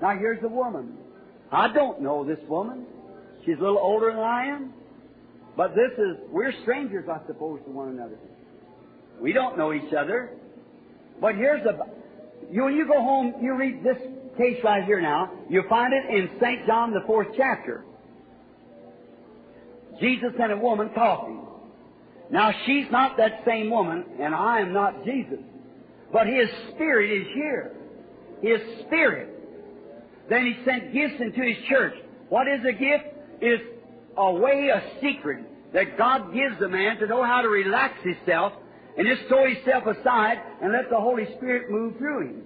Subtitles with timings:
[0.00, 0.96] Now here's the woman.
[1.50, 2.86] I don't know this woman.
[3.44, 4.72] She's a little older than I am.
[5.56, 8.18] But this is, we're strangers, I suppose, to one another.
[9.20, 10.30] We don't know each other.
[11.20, 11.78] But here's the,
[12.50, 13.96] you, when you go home, you read this
[14.36, 16.66] case right here now, you find it in St.
[16.66, 17.84] John, the fourth chapter.
[20.00, 21.44] Jesus and a woman talking.
[22.30, 25.40] Now she's not that same woman, and I am not Jesus.
[26.12, 27.72] But His Spirit is here.
[28.42, 29.37] His Spirit.
[30.28, 31.94] Then He sent gifts into His church.
[32.28, 33.04] What is a gift?
[33.40, 33.60] Is
[34.16, 38.52] a way, a secret that God gives a man to know how to relax himself
[38.96, 42.42] and just throw himself aside and let the Holy Spirit move through him.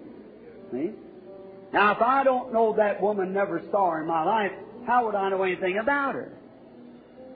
[0.70, 0.90] See?
[1.72, 4.52] Now, if I don't know that woman, never saw her in my life,
[4.86, 6.32] how would I know anything about her?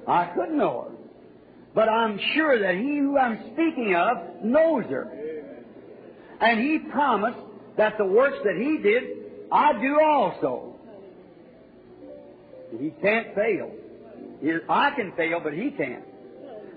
[0.07, 0.97] I couldn't know her.
[1.75, 5.11] But I'm sure that he who I'm speaking of knows her.
[6.41, 7.39] And he promised
[7.79, 9.16] that the works that he did,
[9.53, 10.77] I do also.
[12.79, 13.71] He can't fail.
[14.69, 16.05] I can fail, but he can't.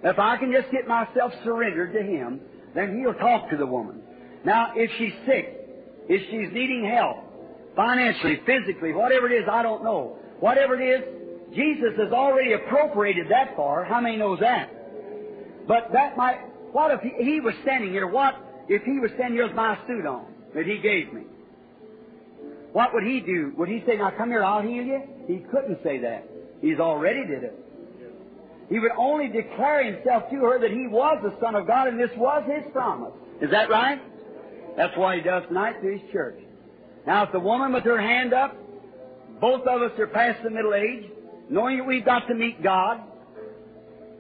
[0.04, 2.40] If I can just get myself surrendered to him,
[2.74, 4.02] then he'll talk to the woman.
[4.46, 5.60] Now, if she's sick,
[6.08, 7.18] if she's needing help,
[7.76, 10.18] financially, physically, whatever it is, I don't know.
[10.40, 13.84] Whatever it is, Jesus has already appropriated that far.
[13.84, 14.70] How many knows that?
[15.68, 16.40] But that might,
[16.72, 18.08] what if he, he was standing here?
[18.08, 18.36] What
[18.70, 21.24] if he was standing here with my suit on that he gave me?
[22.74, 23.54] What would he do?
[23.58, 25.02] Would he say, now come here, I'll heal you?
[25.28, 26.28] He couldn't say that.
[26.62, 27.66] He's already did it.
[28.70, 32.00] He would only declare himself to her that he was the Son of God and
[32.00, 33.14] this was his promise.
[33.42, 34.00] Is that right?
[34.78, 36.40] That's what he does tonight to his church.
[37.08, 38.56] Now, if the woman with her hand up,
[39.42, 41.10] both of us are past the middle age,
[41.50, 43.02] knowing that we've got to meet God,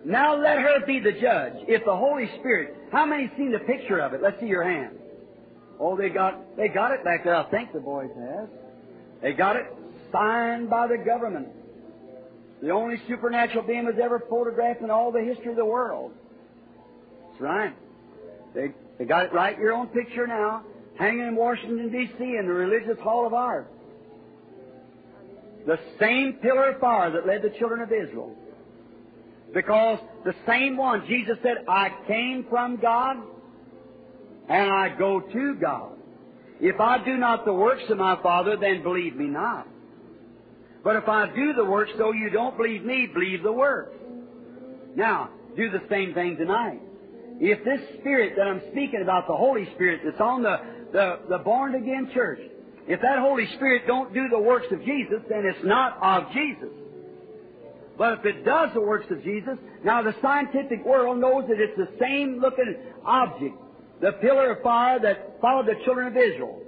[0.05, 1.53] now let her be the judge.
[1.67, 4.21] If the Holy Spirit, how many seen the picture of it?
[4.23, 4.97] Let's see your hand.
[5.79, 7.35] Oh, they got they got it back there.
[7.35, 8.49] I think the boys have.
[9.21, 9.65] They got it
[10.11, 11.47] signed by the government.
[12.61, 16.11] The only supernatural being was ever photographed in all the history of the world.
[17.29, 17.73] That's right.
[18.53, 20.63] They, they got it right your own picture now,
[20.97, 22.21] hanging in Washington, D.C.
[22.21, 23.71] in the Religious Hall of Art.
[25.65, 28.35] The same pillar of fire that led the children of Israel.
[29.53, 33.17] Because the same one, Jesus said, I came from God
[34.49, 35.93] and I go to God.
[36.59, 39.67] If I do not the works of my Father, then believe me not.
[40.83, 43.95] But if I do the works, though you don't believe me, believe the works.
[44.95, 46.81] Now, do the same thing tonight.
[47.39, 50.57] If this Spirit that I'm speaking about, the Holy Spirit that's on the,
[50.91, 52.39] the, the born again church,
[52.87, 56.73] if that Holy Spirit don't do the works of Jesus, then it's not of Jesus.
[57.97, 61.77] But if it does the works of Jesus, now the scientific world knows that it's
[61.77, 63.55] the same looking object,
[64.01, 66.61] the pillar of fire that followed the children of Israel.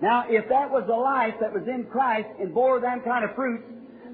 [0.00, 3.34] Now, if that was the life that was in Christ and bore that kind of
[3.34, 3.64] fruits,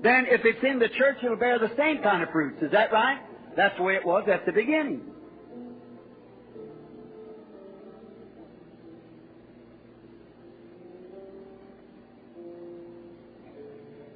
[0.03, 2.63] then if it's in the church, it'll bear the same kind of fruits.
[2.63, 3.21] Is that right?
[3.57, 5.03] That's the way it was at the beginning.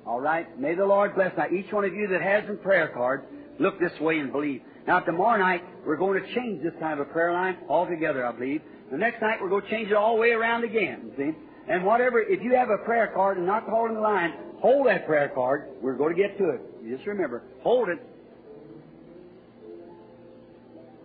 [0.06, 0.58] All right.
[0.58, 1.36] May the Lord bless.
[1.36, 3.24] Now, each one of you that has a prayer card,
[3.58, 4.62] look this way and believe.
[4.86, 8.32] Now, tomorrow night, we're going to change this kind of a prayer line altogether, I
[8.32, 8.62] believe.
[8.90, 11.32] The next night, we're going to change it all the way around again, see?
[11.68, 15.06] And whatever, if you have a prayer card and not holding the line, hold that
[15.06, 15.66] prayer card.
[15.82, 16.60] We're going to get to it.
[16.84, 17.98] You just remember, hold it.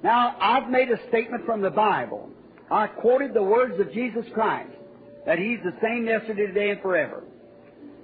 [0.04, 2.30] Now, I've made a statement from the Bible.
[2.70, 4.72] I quoted the words of Jesus Christ,
[5.26, 7.24] that He's the same yesterday, today, and forever.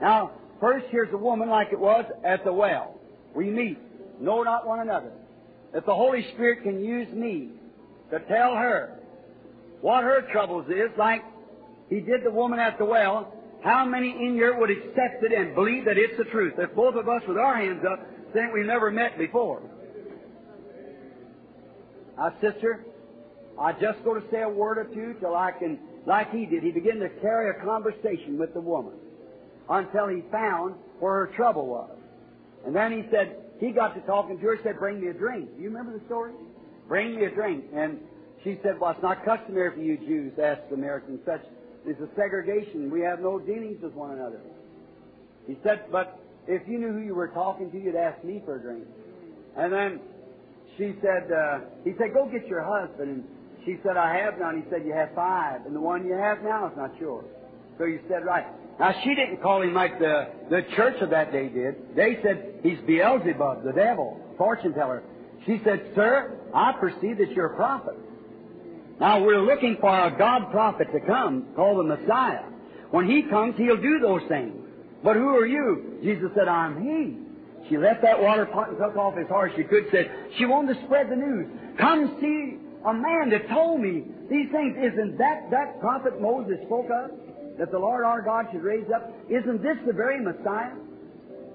[0.01, 2.99] Now, first here's a woman like it was at the well.
[3.35, 3.77] We meet,
[4.19, 5.11] know not one another.
[5.73, 7.49] That the Holy Spirit can use me
[8.11, 8.99] to tell her
[9.81, 11.21] what her troubles is, like
[11.89, 13.33] he did the woman at the well,
[13.63, 16.53] how many in here would accept it and believe that it's the truth?
[16.57, 19.61] If both of us with our hands up think we've never met before.
[22.17, 22.85] Now, sister,
[23.59, 26.63] I just go to say a word or two till I can, like he did,
[26.63, 28.93] he began to carry a conversation with the woman
[29.69, 31.91] until he found where her trouble was.
[32.65, 35.13] And then he said, he got to talking to her, and said, bring me a
[35.13, 35.55] drink.
[35.55, 36.33] Do you remember the story?
[36.87, 37.65] Bring me a drink.
[37.73, 37.99] And
[38.43, 41.41] she said, well, it's not customary for you Jews to ask Samaritans such
[41.87, 42.91] it's a segregation.
[42.91, 44.41] We have no dealings with one another.
[45.47, 48.57] He said, but if you knew who you were talking to, you'd ask me for
[48.57, 48.83] a drink.
[49.55, 50.01] And then
[50.77, 53.09] she said, uh, he said, go get your husband.
[53.09, 53.23] And
[53.63, 54.61] she said, I have none.
[54.61, 55.65] He said, you have five.
[55.65, 57.25] And the one you have now is not yours.
[57.77, 58.45] So you said, right.
[58.79, 61.95] Now she didn't call him like the, the church of that day did.
[61.95, 65.03] They said, he's Beelzebub, the devil, fortune teller.
[65.45, 67.95] She said, sir, I perceive that you're a prophet.
[68.99, 72.43] Now we're looking for a God prophet to come called the Messiah.
[72.91, 74.53] When He comes, He'll do those things.
[75.03, 75.99] But who are you?
[76.03, 77.69] Jesus said, I'm He.
[77.69, 79.85] She left that water pot and took off as hard as she could.
[79.91, 81.47] Said she wanted to spread the news.
[81.79, 84.77] Come see a man that told me these things.
[84.77, 87.11] Isn't that that prophet Moses spoke of?
[87.57, 89.11] That the Lord our God should raise up?
[89.29, 90.73] Isn't this the very Messiah?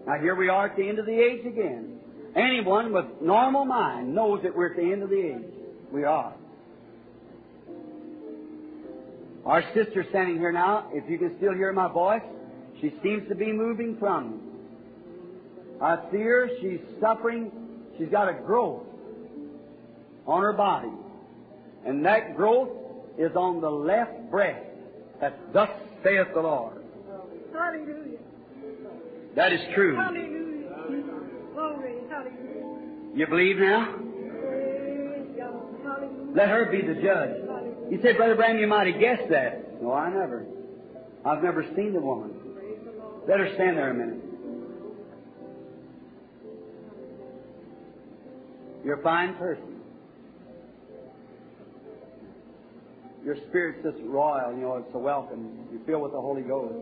[0.07, 2.01] Now here we are at the end of the age again.
[2.35, 5.53] Anyone with normal mind knows that we're at the end of the age.
[5.93, 6.35] We are.
[9.45, 12.23] Our sister standing here now, if you can still hear my voice,
[12.81, 14.39] she seems to be moving from me.
[15.81, 17.51] I see her, she's suffering,
[17.99, 18.85] she's got a growth
[20.27, 20.93] on her body.
[21.85, 22.71] And that growth
[23.19, 24.65] is on the left breast.
[25.23, 25.71] That thus
[26.03, 26.83] saith the Lord.
[27.55, 28.19] Hallelujah.
[29.37, 29.95] That is true.
[29.95, 30.69] Hallelujah.
[31.55, 31.95] Glory.
[32.11, 33.15] Hallelujah.
[33.15, 33.95] You believe now?
[33.95, 35.63] Praise God.
[35.85, 36.35] Hallelujah.
[36.35, 37.37] Let her be the judge.
[37.89, 39.81] You say, Brother Branham, you might have guessed that.
[39.81, 40.45] No, I never.
[41.25, 42.33] I've never seen the woman.
[42.57, 43.29] Praise the Lord.
[43.29, 44.25] Let her stand there a minute.
[48.85, 49.82] You're a fine person.
[53.25, 55.69] Your spirit's just royal, you know, it's a welcome.
[55.73, 56.75] You feel with the Holy Ghost.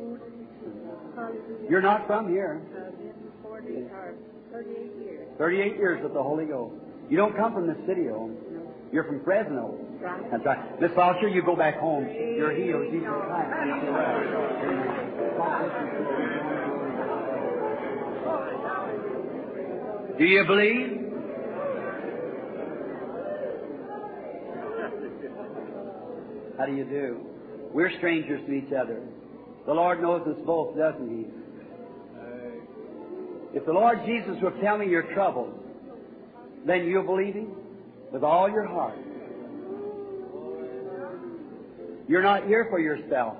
[1.69, 2.63] You're not from here.
[2.75, 4.15] I've been 40 or
[4.53, 5.29] 38 years.
[5.37, 6.75] 38 years with the Holy Ghost.
[7.11, 8.31] You don't come from the city, though.
[8.91, 9.79] You're from Fresno.
[10.31, 10.81] That's right.
[10.81, 12.09] Miss Foster, you go back home.
[12.09, 12.91] You're healed.
[12.91, 13.51] Jesus Christ.
[20.19, 21.10] Do you believe?
[26.61, 27.21] How do you do?
[27.73, 29.01] We're strangers to each other.
[29.65, 31.25] The Lord knows us both, doesn't He?
[33.57, 35.55] If the Lord Jesus will tell me your troubles,
[36.67, 37.51] then you'll believe Him
[38.13, 38.99] with all your heart.
[42.07, 43.39] You're not here for yourself.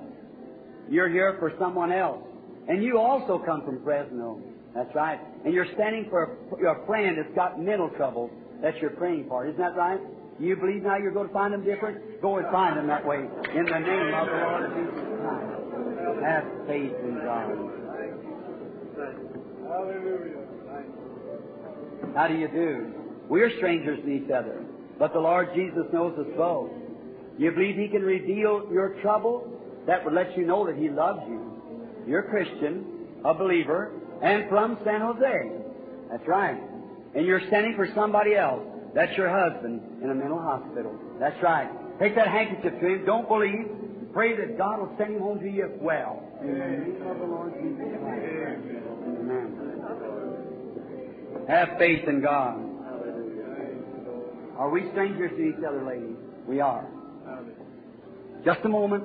[0.89, 2.23] You're here for someone else.
[2.67, 4.41] And you also come from Fresno.
[4.73, 5.19] That's right.
[5.45, 8.31] And you're standing for a, a friend that's got mental trouble
[8.63, 9.45] that you're praying for.
[9.45, 9.99] Isn't that right?
[10.41, 12.19] You believe now you're going to find them different?
[12.19, 13.17] Go and find them that way.
[13.17, 15.51] In the name of the Lord Jesus Christ.
[16.23, 17.71] Have faith in God.
[19.69, 20.41] Hallelujah.
[22.15, 22.91] How do you do?
[23.29, 24.65] We're strangers to each other.
[24.97, 26.71] But the Lord Jesus knows us both.
[27.37, 29.47] You believe He can reveal your trouble?
[29.85, 31.39] That would let you know that He loves you.
[32.07, 32.85] You're a Christian,
[33.23, 33.91] a believer,
[34.23, 35.51] and from San Jose.
[36.09, 36.59] That's right.
[37.13, 38.70] And you're standing for somebody else.
[38.93, 40.93] That's your husband in a mental hospital.
[41.19, 41.69] That's right.
[41.99, 43.05] Take that handkerchief to him.
[43.05, 43.67] Don't believe.
[44.13, 46.21] Pray that God will send him home to you well.
[46.41, 46.97] Amen.
[51.47, 52.59] Have faith in God.
[54.57, 56.17] Are we strangers to each other, ladies?
[56.45, 56.85] We are.
[58.43, 59.03] Just a moment.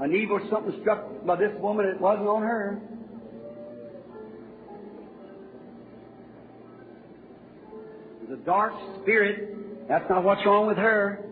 [0.00, 1.86] An evil something struck by this woman.
[1.86, 2.80] It wasn't on her.
[8.46, 8.72] Dark
[9.02, 9.88] spirit.
[9.88, 11.22] That's not what's wrong with her.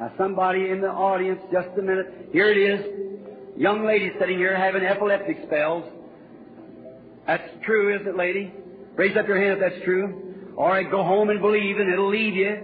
[0.00, 2.30] Now, somebody in the audience, just a minute.
[2.32, 2.84] Here it is.
[3.56, 5.84] Young lady sitting here having epileptic spells.
[7.26, 8.52] That's true, isn't it, lady?
[8.96, 10.52] Raise up your hand if that's true.
[10.56, 12.56] All right, go home and believe, and it'll leave you.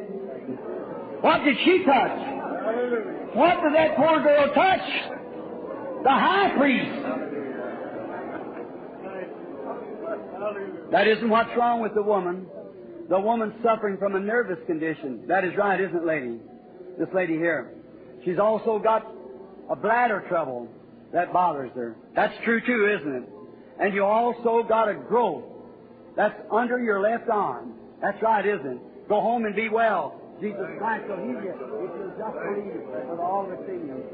[1.20, 2.18] What did she touch?
[3.34, 4.80] What did that poor girl touch?
[6.02, 7.29] The high priest.
[10.90, 12.46] That isn't what's wrong with the woman.
[13.08, 15.26] The woman's suffering from a nervous condition.
[15.26, 16.38] That is right, isn't it, lady?
[16.98, 17.72] This lady here.
[18.24, 19.06] She's also got
[19.70, 20.68] a bladder trouble
[21.12, 21.96] that bothers her.
[22.14, 23.28] That's true too, isn't it?
[23.80, 25.44] And you also got a growth
[26.16, 27.74] that's under your left arm.
[28.02, 29.08] That's right, isn't it?
[29.08, 30.20] Go home and be well.
[30.40, 34.04] Jesus Christ will heal you if you just believe with all that's in you.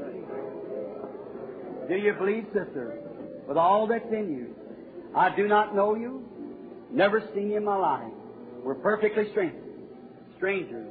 [1.87, 2.99] Do you believe, sister?
[3.47, 4.55] With all that's in you.
[5.17, 6.23] I do not know you.
[6.91, 8.11] Never seen you in my life.
[8.63, 9.63] We're perfectly strangers.
[10.37, 10.87] Strangers.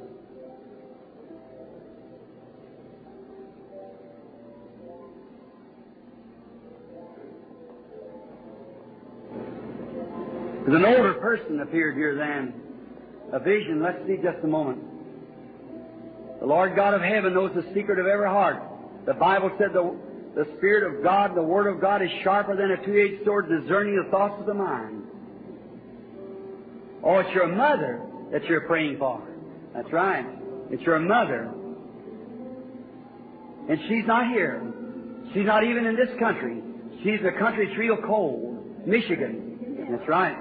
[10.65, 12.53] There's an older person appeared here then.
[13.31, 13.81] A vision.
[13.81, 14.81] Let's see just a moment.
[16.41, 18.61] The Lord God of heaven knows the secret of every heart.
[19.05, 19.95] The Bible said the,
[20.35, 23.95] the Spirit of God, the Word of God is sharper than a two-edged sword, discerning
[23.95, 25.03] the thoughts of the mind.
[27.03, 29.21] Oh, it's your mother that you're praying for.
[29.73, 30.25] That's right.
[30.69, 31.53] It's your mother.
[33.69, 34.61] And she's not here.
[35.33, 36.61] She's not even in this country.
[37.03, 38.87] She's a country that's real cold.
[38.87, 39.87] Michigan.
[39.89, 40.37] That's right.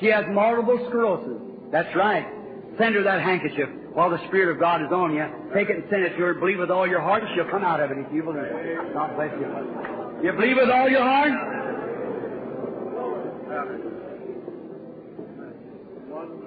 [0.00, 1.40] She has multiple sclerosis.
[1.72, 2.26] That's right.
[2.78, 3.68] Send her that handkerchief.
[3.92, 5.26] While the Spirit of God is on you.
[5.52, 6.34] Take it and send it to her.
[6.34, 8.44] Believe with all your heart, she'll come out of it if you believe.
[8.94, 9.46] God bless you.
[10.22, 11.32] You believe with all your heart?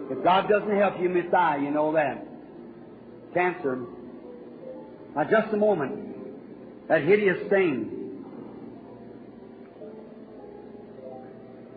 [0.09, 1.57] If God doesn't help you, Miss die.
[1.57, 2.25] you know that.
[3.33, 3.85] Cancer.
[5.15, 6.87] Now, just a moment.
[6.87, 7.99] That hideous thing.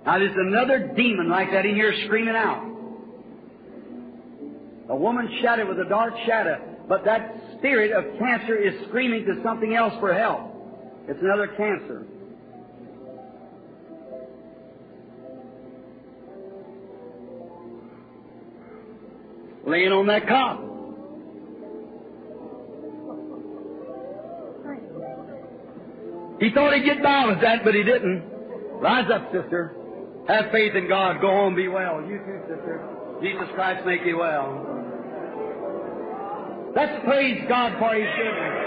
[0.05, 2.75] Now, there's another demon like that in here screaming out.
[4.88, 9.43] A woman shadowed with a dark shadow, but that spirit of cancer is screaming to
[9.43, 10.52] something else for help.
[11.09, 12.07] It's another cancer.
[19.66, 20.62] Laying on that cot.
[26.38, 28.23] He thought he'd get by with that, but he didn't.
[28.78, 29.75] Rise up, sister.
[30.28, 31.21] Have faith in God.
[31.21, 32.02] Go home, be well.
[32.02, 32.97] You too, sister.
[33.23, 34.75] Jesus Christ make you well.
[36.76, 38.66] Let's praise God for His goodness.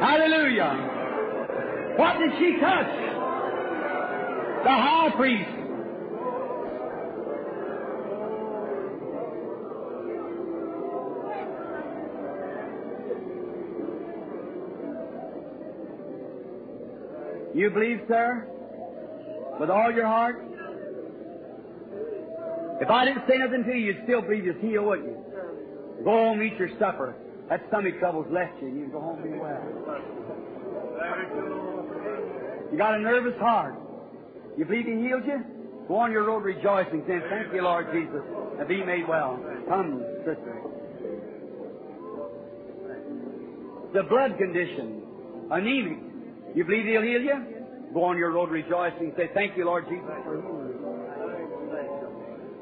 [0.00, 1.94] Hallelujah.
[1.96, 2.92] What did she touch?
[4.64, 5.48] The high priest.
[17.54, 18.46] You believe, sir?
[19.58, 20.44] With all your heart?
[22.82, 25.31] If I didn't say nothing to you, you'd still believe you'd heal, wouldn't you?
[26.04, 27.14] Go home, eat your supper.
[27.48, 29.62] That stomach trouble's left you, and you go home and be well.
[32.72, 33.74] You got a nervous heart.
[34.56, 35.44] You believe He healed you?
[35.88, 38.22] Go on your road rejoicing, saying, Thank you, Lord Jesus,
[38.58, 39.38] and be made well.
[39.68, 40.62] Come, sister.
[43.92, 45.02] The blood condition,
[45.50, 45.98] anemic.
[46.54, 47.46] You believe He'll heal you?
[47.92, 50.62] Go on your road rejoicing, say, Thank you, Lord Jesus, for healing.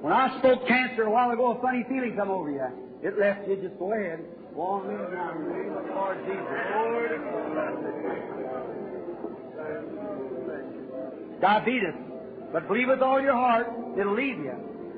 [0.00, 2.66] When I spoke cancer a while ago, a funny feeling come over you.
[3.02, 3.56] It left you.
[3.56, 3.78] Just.
[3.78, 3.92] Go
[4.62, 6.44] on in now in the name of the Lord Jesus.
[11.40, 11.94] Diabetes.
[12.52, 14.52] But believe with all your heart, it'll leave you.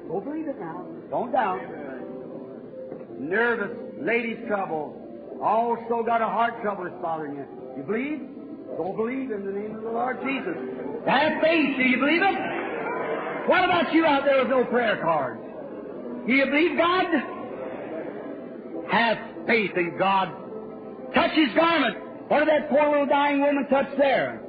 [0.09, 0.85] Go believe it now.
[1.11, 1.61] Don't doubt.
[3.19, 4.99] Nervous, ladies' trouble.
[5.41, 7.47] Also got a heart trouble that's bothering you.
[7.77, 8.21] You believe?
[8.77, 10.57] Go believe in the name of the Lord Jesus.
[11.07, 11.77] Have faith.
[11.77, 13.49] Do you believe it?
[13.49, 15.41] What about you out there with no prayer cards?
[16.27, 17.07] Do you believe God?
[18.91, 20.29] Have faith in God.
[21.15, 21.99] Touch His garment.
[22.29, 24.41] What did that poor little dying woman touch there?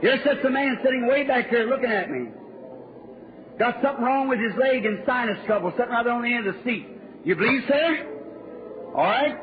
[0.00, 2.26] Here sits a man sitting way back there looking at me.
[3.56, 6.56] Got something wrong with his leg and sinus trouble, sitting right on the end of
[6.56, 6.88] the seat.
[7.24, 8.92] You believe, sir?
[8.96, 9.38] All right.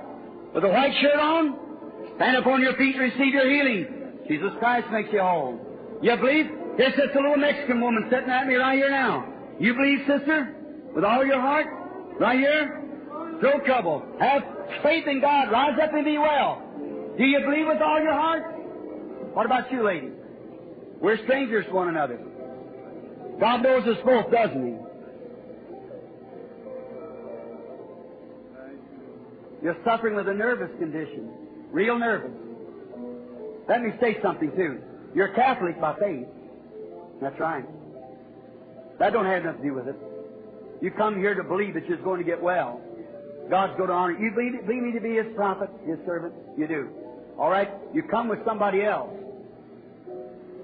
[0.53, 1.56] With a white shirt on,
[2.18, 3.88] stand up on your feet and receive your healing.
[4.27, 5.60] Jesus Christ makes you whole.
[6.01, 6.48] You believe?
[6.75, 9.32] Here sits a little Mexican woman sitting at me right here now.
[9.60, 10.59] You believe, sister?
[10.93, 11.67] With all your heart?
[12.19, 12.84] Right here?
[13.41, 14.05] No trouble.
[14.19, 14.43] Have
[14.84, 15.51] faith in God.
[15.51, 16.62] Rise up and be well.
[17.17, 18.43] Do you believe with all your heart?
[19.34, 20.10] What about you, lady?
[21.00, 22.19] We're strangers to one another.
[23.39, 24.75] God knows us both, doesn't He?
[29.63, 31.31] You're suffering with a nervous condition.
[31.72, 32.31] Real nervous.
[33.67, 34.81] Let me say something, too.
[35.13, 36.27] You're Catholic by faith.
[37.22, 37.65] That's right.
[39.00, 39.96] That don't have nothing to do with it.
[40.81, 42.81] You come here to believe that you're going to get well.
[43.50, 44.31] God's going to honor you.
[44.31, 46.33] Believe, believe me to be His prophet, His servant?
[46.57, 46.89] You do.
[47.38, 47.69] All right?
[47.93, 49.12] You come with somebody else.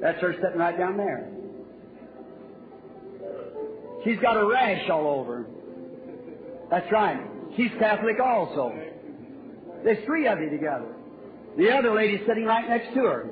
[0.02, 1.30] That's her sitting right down there.
[4.04, 5.48] She's got a rash all over.
[6.70, 7.20] That's right.
[7.58, 8.74] She's Catholic also.
[9.84, 10.94] There's three of you together.
[11.58, 13.30] The other lady's sitting right next to her.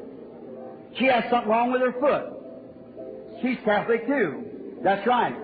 [0.97, 3.41] She has something wrong with her foot.
[3.41, 4.79] She's Catholic too.
[4.83, 5.35] That's right.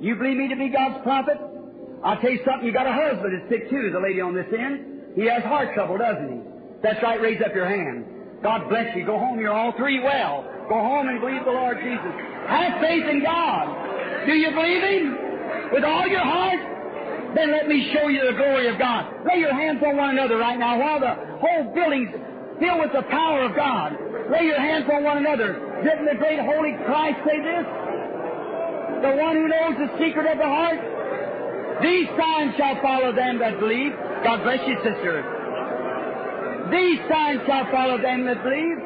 [0.00, 1.38] You believe me to be God's prophet?
[2.04, 2.66] I'll tell you something.
[2.66, 5.16] You got a husband that's sick too, the lady on this end.
[5.16, 6.40] He has heart trouble, doesn't he?
[6.82, 7.20] That's right.
[7.20, 8.06] Raise up your hand.
[8.42, 9.04] God bless you.
[9.04, 9.40] Go home.
[9.40, 10.46] You're all three well.
[10.68, 12.14] Go home and believe the Lord Jesus.
[12.46, 14.26] Have faith in God.
[14.26, 15.18] Do you believe Him?
[15.72, 17.34] With all your heart?
[17.34, 19.10] Then let me show you the glory of God.
[19.26, 22.14] Lay your hands on one another right now while the whole building's
[22.60, 23.98] filled with the power of God.
[24.30, 25.58] Lay your hands on one another.
[25.82, 27.66] Didn't the great holy Christ say this?
[28.98, 30.80] The one who knows the secret of the heart?
[31.82, 33.94] These signs shall follow them that believe.
[34.26, 35.22] God bless you, sister.
[36.74, 38.78] These signs shall follow them that believe.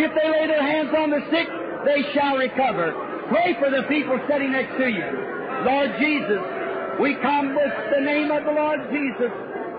[0.00, 1.46] If they lay their hands on the sick,
[1.84, 2.96] they shall recover.
[3.28, 5.04] Pray for the people sitting next to you.
[5.68, 6.40] Lord Jesus,
[6.98, 9.30] we come with the name of the Lord Jesus,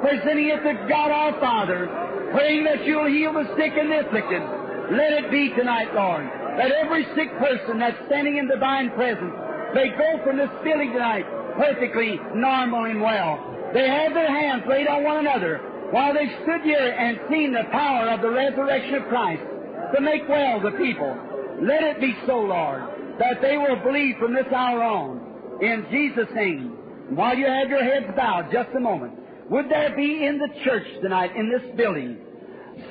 [0.05, 1.89] presenting it to God our Father,
[2.31, 4.41] praying that you'll heal the sick and the afflicted.
[4.93, 6.29] Let it be tonight, Lord,
[6.61, 9.33] that every sick person that's standing in divine presence
[9.75, 11.25] They go from this building tonight
[11.57, 13.71] perfectly normal and well.
[13.73, 15.57] They have their hands laid on one another
[15.91, 19.43] while they stood here and seen the power of the resurrection of Christ
[19.93, 21.17] to make well the people.
[21.61, 22.83] Let it be so, Lord,
[23.19, 25.59] that they will believe from this hour on.
[25.61, 26.77] In Jesus' name.
[27.09, 29.13] While you have your heads bowed, just a moment.
[29.49, 32.17] Would there be in the church tonight, in this building,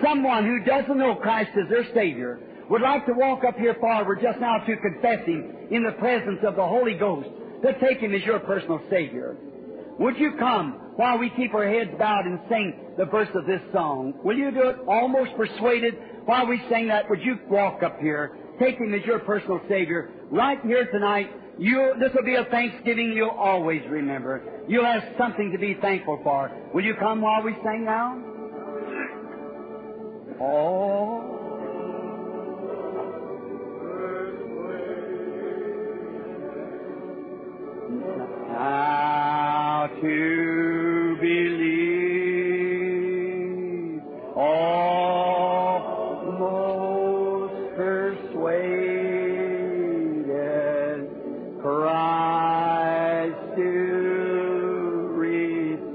[0.02, 2.38] someone who doesn't know Christ as their Savior,
[2.70, 6.40] would like to walk up here forward just now to confess Him in the presence
[6.46, 7.28] of the Holy Ghost,
[7.62, 9.36] to take Him as your personal Savior?
[9.98, 13.60] Would you come while we keep our heads bowed and sing the verse of this
[13.72, 14.14] song?
[14.24, 15.94] Will you do it almost persuaded
[16.24, 17.08] while we sing that?
[17.10, 21.30] Would you walk up here, take Him as your personal Savior, right here tonight?
[21.58, 24.42] You, this will be a Thanksgiving you'll always remember.
[24.66, 26.50] You'll have something to be thankful for.
[26.72, 28.20] Will you come while we sing now?
[30.40, 31.33] Oh.
[38.54, 41.64] How to believe,
[44.36, 44.74] almost
[47.74, 49.10] persuaded,
[51.60, 53.70] Christ to
[55.16, 55.88] receive.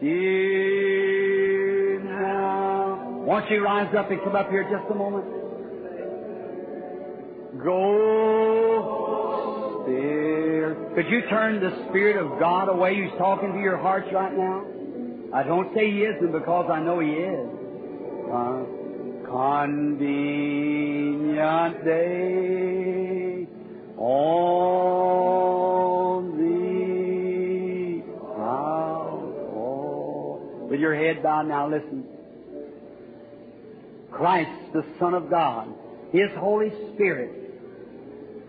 [0.00, 3.22] See now.
[3.24, 5.26] Won't you rise up and come up here just a moment?
[7.64, 8.65] Go,
[9.86, 10.94] Spirit.
[10.96, 14.64] Could you turn the Spirit of God away who's talking to your hearts right now?
[15.32, 17.48] I don't say He isn't because I know He is.
[18.30, 18.64] Uh,
[19.30, 20.24] convenient
[21.84, 23.46] day
[23.98, 25.16] on
[26.38, 26.56] the
[28.42, 29.30] house.
[30.70, 32.04] With your head bowed now, listen.
[34.10, 35.68] Christ, the Son of God,
[36.12, 37.45] His Holy Spirit,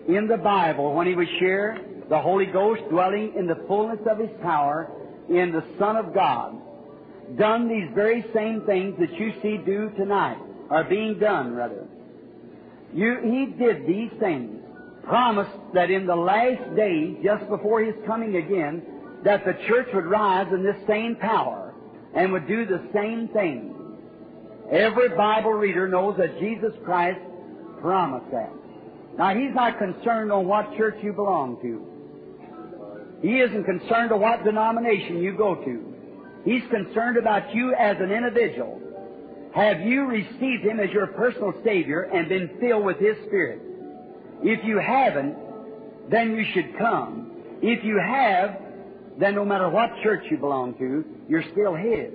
[0.08, 4.20] in the Bible, when He was here, the Holy Ghost dwelling in the fullness of
[4.20, 4.90] His power
[5.30, 6.58] in the Son of God,
[7.38, 10.38] done these very same things that you see do tonight,
[10.70, 11.86] are being done, rather.
[12.94, 14.64] You, he did these things,
[15.03, 18.81] promised that in the last days, just before His coming again,
[19.24, 21.74] that the church would rise in this same power
[22.14, 23.74] and would do the same thing.
[24.72, 27.20] Every Bible reader knows that Jesus Christ
[27.81, 28.51] promised that.
[29.18, 31.98] Now, He's not concerned on what church you belong to.
[33.22, 35.94] He isn't concerned on what denomination you go to.
[36.46, 38.80] He's concerned about you as an individual.
[39.53, 43.62] Have you received Him as your personal Savior and been filled with His Spirit?
[44.44, 45.36] If you haven't,
[46.12, 47.32] then you should come.
[47.62, 48.62] If you have,
[49.20, 52.14] then no matter what church you belong to, you're still His.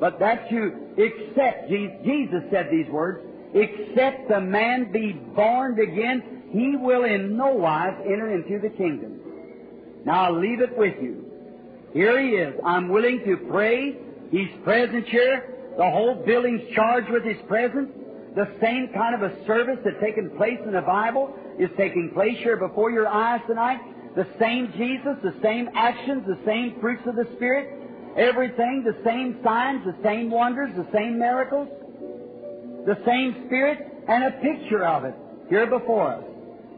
[0.00, 3.22] But that you accept, Jesus said these words,
[3.54, 9.20] except the man be born again, he will in no wise enter into the kingdom.
[10.04, 11.24] Now I'll leave it with you.
[11.92, 12.54] Here he is.
[12.64, 13.96] I'm willing to pray.
[14.30, 15.74] He's present here.
[15.76, 17.90] The whole building's charged with his presence.
[18.34, 22.38] The same kind of a service that's taken place in the Bible is taking place
[22.38, 23.80] here before your eyes tonight.
[24.16, 27.72] The same Jesus, the same actions, the same fruits of the Spirit,
[28.16, 31.68] everything, the same signs, the same wonders, the same miracles,
[32.86, 35.14] the same Spirit, and a picture of it
[35.48, 36.24] here before us.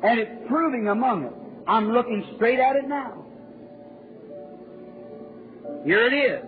[0.03, 1.33] And it's proving among us.
[1.67, 3.25] I'm looking straight at it now.
[5.85, 6.45] Here it is.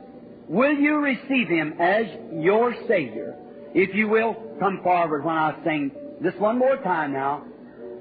[0.48, 3.36] Will you receive Him as your Savior?
[3.74, 5.90] If you will, come forward when I sing
[6.20, 7.44] this one more time now.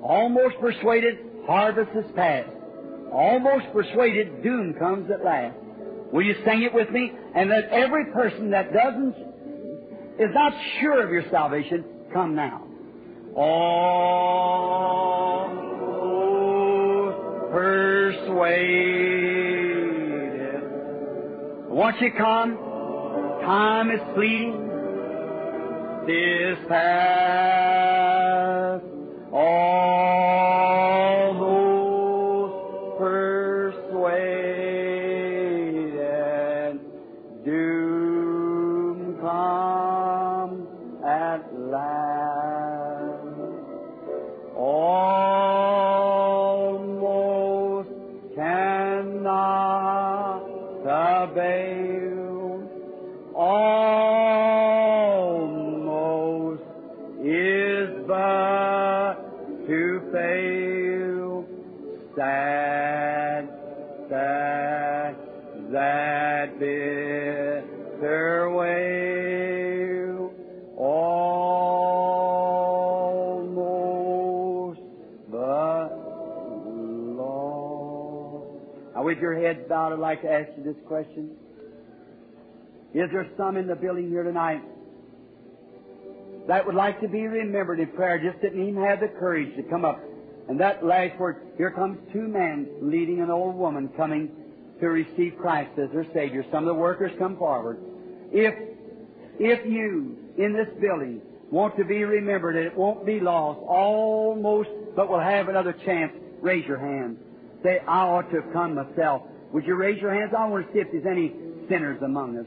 [0.02, 2.50] Almost persuaded, harvest is past.
[3.12, 5.58] Almost persuaded, doom comes at last.
[6.12, 7.12] Will you sing it with me?
[7.34, 9.16] And let every person that doesn't,
[10.20, 12.64] is not sure of your salvation, come now.
[13.36, 14.86] All
[17.52, 18.96] persuaded.
[21.70, 22.58] Once you come,
[23.44, 24.62] time is fleeting.
[26.08, 28.25] This past,
[79.86, 81.32] bowed, I'd like to ask you this question.
[82.94, 84.62] Is there some in the building here tonight
[86.48, 89.64] that would like to be remembered in prayer, just didn't even have the courage to
[89.64, 90.00] come up?
[90.48, 94.32] And that last word, here comes two men leading an old woman coming
[94.80, 96.46] to receive Christ as their Savior.
[96.52, 97.80] Some of the workers come forward.
[98.32, 98.54] If,
[99.40, 101.22] if you, in this building,
[101.52, 106.12] want to be remembered and it won't be lost, almost, but will have another chance,
[106.42, 107.18] raise your hand.
[107.64, 109.24] Say, I ought to have come myself.
[109.56, 110.34] Would you raise your hands?
[110.38, 111.34] I want to see if there's any
[111.70, 112.46] sinners among us.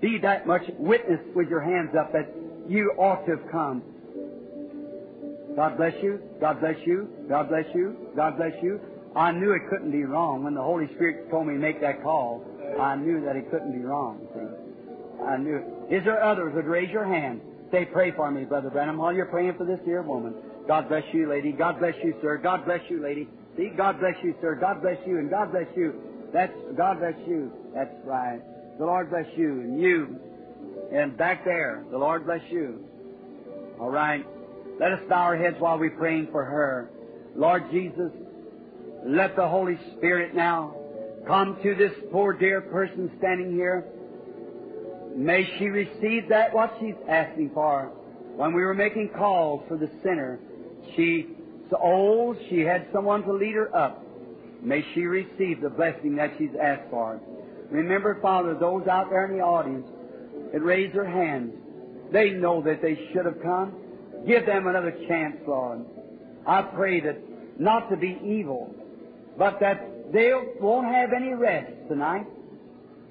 [0.00, 2.32] Be that much witness with your hands up that
[2.68, 3.82] you ought to have come.
[5.56, 6.20] God bless you.
[6.40, 7.08] God bless you.
[7.28, 7.96] God bless you.
[8.14, 8.78] God bless you.
[9.16, 10.44] I knew it couldn't be wrong.
[10.44, 12.44] When the Holy Spirit told me to make that call,
[12.80, 14.20] I knew that it couldn't be wrong.
[14.32, 15.24] See?
[15.24, 15.60] I knew.
[15.90, 17.40] Is there others that raise your hand?
[17.72, 20.36] Say, pray for me, Brother Branham, while you're praying for this dear woman.
[20.68, 21.50] God bless you, lady.
[21.50, 22.38] God bless you, sir.
[22.38, 23.28] God bless you, lady.
[23.56, 24.54] See, God bless you, sir.
[24.54, 25.94] God bless you, and God bless you.
[26.32, 27.50] That's God bless you.
[27.74, 28.40] That's right.
[28.78, 30.18] The Lord bless you, and you,
[30.92, 32.84] and back there, the Lord bless you.
[33.80, 34.26] All right.
[34.78, 36.90] Let us bow our heads while we're praying for her.
[37.34, 38.12] Lord Jesus,
[39.06, 40.74] let the Holy Spirit now
[41.26, 43.84] come to this poor dear person standing here.
[45.14, 47.90] May she receive that what she's asking for.
[48.36, 50.38] When we were making calls for the sinner,
[51.66, 54.02] she's old, she had someone to lead her up.
[54.62, 57.20] May she receive the blessing that she's asked for.
[57.70, 59.86] Remember, Father, those out there in the audience
[60.52, 61.52] that raise their hands,
[62.12, 63.74] they know that they should have come.
[64.26, 65.84] Give them another chance, Lord.
[66.46, 68.74] I pray that not to be evil,
[69.36, 72.26] but that they won't have any rest tonight,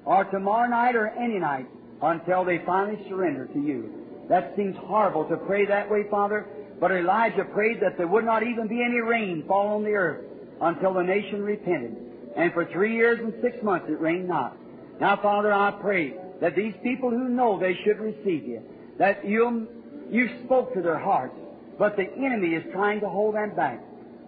[0.06, 1.68] or tomorrow night, or any night,
[2.02, 3.92] until they finally surrender to you.
[4.30, 6.48] That seems horrible to pray that way, Father,
[6.80, 10.26] but Elijah prayed that there would not even be any rain fall on the earth
[10.62, 11.96] until the nation repented.
[12.36, 14.58] And for three years and six months it rained not.
[15.00, 18.62] Now, Father, I pray that these people who know they should receive you,
[18.98, 19.68] that you
[20.10, 21.36] you spoke to their hearts,
[21.80, 23.82] but the enemy is trying to hold them back.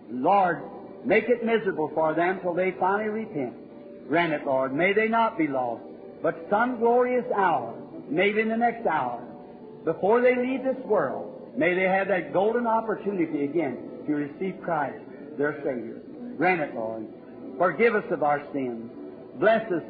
[0.09, 0.63] Lord,
[1.05, 3.53] make it miserable for them till they finally repent.
[4.07, 4.73] Grant it, Lord.
[4.73, 5.83] May they not be lost,
[6.23, 7.75] but some glorious hour,
[8.09, 9.23] maybe in the next hour,
[9.85, 11.26] before they leave this world,
[11.57, 14.99] may they have that golden opportunity again to receive Christ,
[15.37, 16.01] their Savior.
[16.37, 17.07] Grant it, Lord.
[17.57, 18.91] Forgive us of our sins.
[19.39, 19.83] Bless us.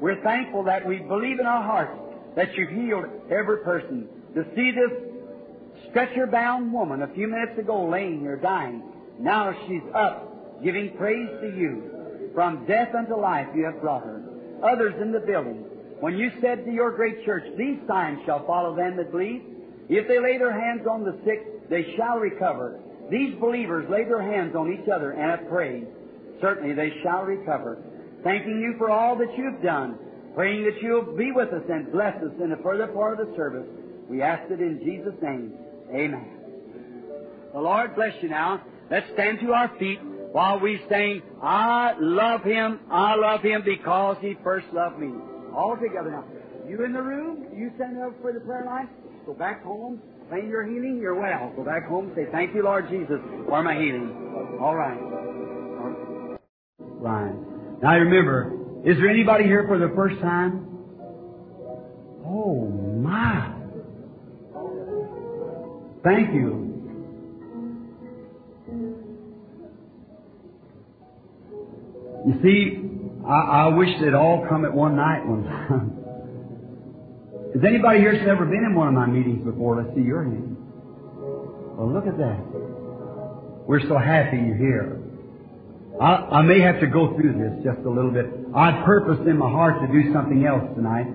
[0.00, 1.98] We're thankful that we believe in our hearts
[2.36, 4.08] that you've healed every person.
[4.34, 8.82] To see this stretcher-bound woman a few minutes ago laying here dying,
[9.18, 12.30] now she's up, giving praise to you.
[12.34, 14.22] From death unto life you have brought her.
[14.62, 15.64] Others in the building,
[16.00, 19.42] when you said to your great church, These signs shall follow them that believe,
[19.96, 22.80] if they lay their hands on the sick, they shall recover.
[23.10, 25.86] These believers laid their hands on each other and have prayed.
[26.40, 27.82] Certainly they shall recover.
[28.22, 29.98] Thanking you for all that you've done,
[30.34, 33.36] praying that you'll be with us and bless us in the further part of the
[33.36, 33.66] service.
[34.08, 35.54] We ask it in Jesus' name.
[35.92, 36.30] Amen.
[37.52, 38.62] The Lord bless you now.
[38.90, 40.00] Let's stand to our feet
[40.32, 45.12] while we sing, I love Him, I love Him because He first loved me.
[45.54, 46.24] All together now.
[46.68, 48.88] You in the room, you stand up for the prayer line,
[49.26, 51.52] go back home, claim your healing, you're well.
[51.56, 54.58] Go back home, say, Thank you, Lord Jesus, for my healing.
[54.60, 54.98] All right.
[56.78, 57.78] Ryan.
[57.82, 58.52] Now remember,
[58.84, 60.66] is there anybody here for the first time?
[62.26, 63.56] Oh my.
[66.04, 66.70] Thank you.
[72.26, 72.90] You see,
[73.26, 75.96] I, I wish they'd all come at one night one time.
[77.54, 79.82] Is anybody here ever been in one of my meetings before?
[79.82, 80.56] Let's see your hand.
[81.74, 82.38] Well, look at that.
[83.66, 85.02] We're so happy you're here.
[86.00, 88.26] I, I may have to go through this just a little bit.
[88.54, 91.08] I purposed in my heart to do something else tonight.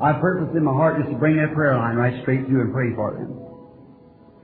[0.00, 2.72] I purposed in my heart just to bring that prayer line right straight through and
[2.72, 3.34] pray for them.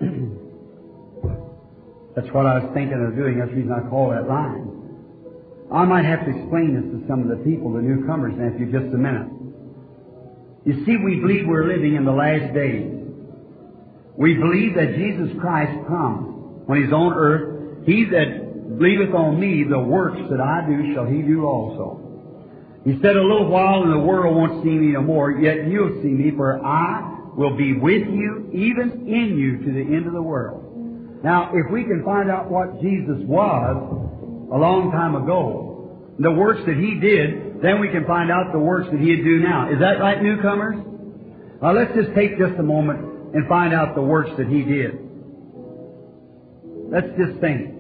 [2.17, 3.39] That's what I was thinking of doing.
[3.39, 4.67] That's the reason I call that line.
[5.71, 8.67] I might have to explain this to some of the people, the newcomers, now, you
[8.67, 9.31] just a minute.
[10.65, 12.93] You see, we believe we're living in the last days.
[14.17, 19.65] We believe that Jesus Christ promised when He's on earth, He that believeth on me,
[19.65, 22.07] the works that I do shall He do also.
[22.85, 26.01] He said, a little while and the world won't see me no more, yet you'll
[26.03, 30.13] see me, for I will be with you, even in you, to the end of
[30.13, 31.23] the world.
[31.23, 33.77] Now, if we can find out what Jesus was
[34.53, 38.59] a long time ago, the works that He did, then we can find out the
[38.59, 39.71] works that He'd do now.
[39.73, 40.77] Is that right, newcomers?
[41.63, 44.99] Now, let's just take just a moment and find out the works that He did.
[46.91, 47.75] Let's just think.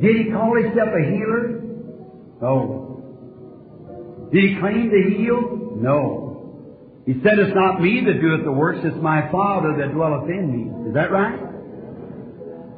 [0.00, 1.60] Did He call Himself a healer?
[2.40, 4.28] No.
[4.32, 5.76] Did he claim to heal?
[5.76, 6.28] No.
[7.06, 10.52] He said, It's not me that doeth the works, it's my Father that dwelleth in
[10.52, 10.88] me.
[10.88, 11.40] Is that right?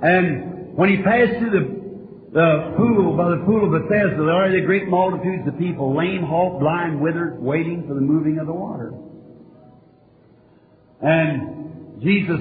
[0.02, 1.79] And when he passed through the
[2.32, 6.22] the pool, by the pool of Bethesda, there are the great multitudes of people, lame,
[6.22, 8.94] halt, blind, withered, waiting for the moving of the water.
[11.02, 12.38] And Jesus,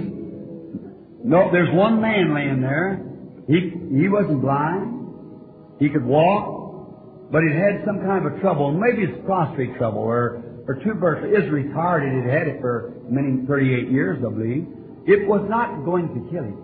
[1.24, 3.04] no, there's one man laying there.
[3.48, 5.80] He, he wasn't blind.
[5.80, 8.72] He could walk, but he had some kind of a trouble.
[8.72, 11.46] Maybe it's prostrate trouble or, or tuberculosis.
[11.46, 12.14] Is retarded.
[12.14, 14.68] He'd had it for many, 38 years, I believe.
[15.08, 16.62] It was not going to kill him.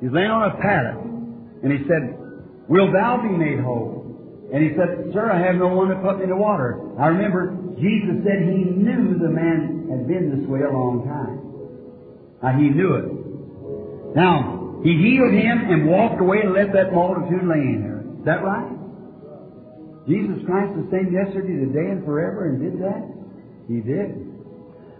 [0.00, 1.14] He's laying on a pallet.
[1.64, 2.20] And he said,
[2.68, 4.04] Will thou be made whole?
[4.52, 6.78] And he said, Sir, I have no one to put me to water.
[7.00, 11.40] I remember Jesus said he knew the man had been this way a long time.
[12.38, 13.08] Now, he knew it.
[14.14, 18.04] Now, he healed him and walked away and left that multitude laying there.
[18.04, 18.68] Is that right?
[20.06, 23.00] Jesus Christ the same yesterday, today, and forever, and did that?
[23.66, 24.20] He did.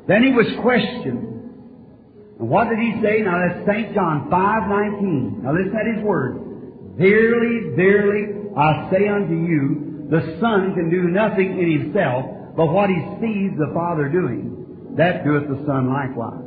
[0.08, 2.40] Then he was questioned.
[2.40, 3.20] And what did he say?
[3.20, 3.94] Now that's St.
[3.94, 5.44] John 5.19.
[5.44, 6.53] Now listen at his word.
[6.96, 12.88] Verily, verily, I say unto you, the Son can do nothing in himself, but what
[12.88, 14.94] he sees the Father doing.
[14.96, 16.46] That doeth the Son likewise.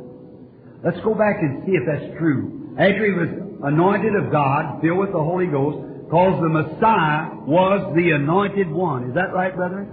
[0.82, 2.74] Let's go back and see if that's true.
[2.78, 3.28] After he was
[3.64, 9.10] anointed of God, filled with the Holy Ghost, because the Messiah was the anointed one.
[9.10, 9.92] Is that right, brethren?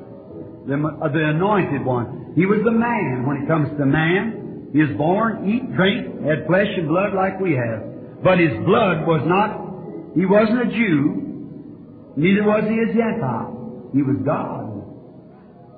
[0.63, 2.31] The, uh, the anointed one.
[2.35, 3.25] He was the man.
[3.27, 7.39] When it comes to man, he is born, eat, drink, had flesh and blood like
[7.41, 8.23] we have.
[8.23, 9.74] But his blood was not
[10.15, 13.91] he wasn't a Jew, neither was he a Gentile.
[13.93, 14.71] He was God.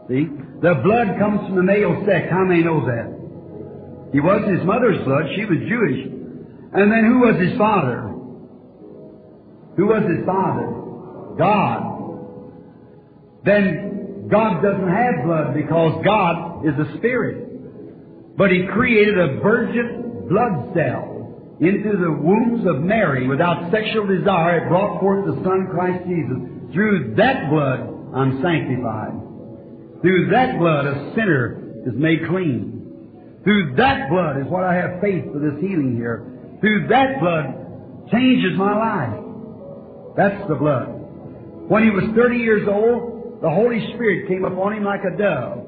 [0.09, 0.25] See?
[0.61, 2.27] The blood comes from the male sex.
[2.29, 3.13] How many knows that?
[4.13, 5.25] He wasn't his mother's blood.
[5.35, 6.05] She was Jewish.
[6.73, 8.01] And then who was his father?
[9.75, 10.87] Who was his father?
[11.37, 11.87] God.
[13.45, 18.35] Then God doesn't have blood because God is a spirit.
[18.37, 21.16] But He created a virgin blood cell
[21.59, 26.37] into the wombs of Mary without sexual desire, it brought forth the Son Christ Jesus.
[26.73, 29.13] Through that blood, I'm sanctified.
[30.01, 33.41] Through that blood, a sinner is made clean.
[33.43, 36.27] Through that blood is what I have faith for this healing here.
[36.61, 39.23] Through that blood changes my life.
[40.15, 40.93] That's the blood.
[41.69, 45.65] When he was 30 years old, the Holy Spirit came upon him like a dove.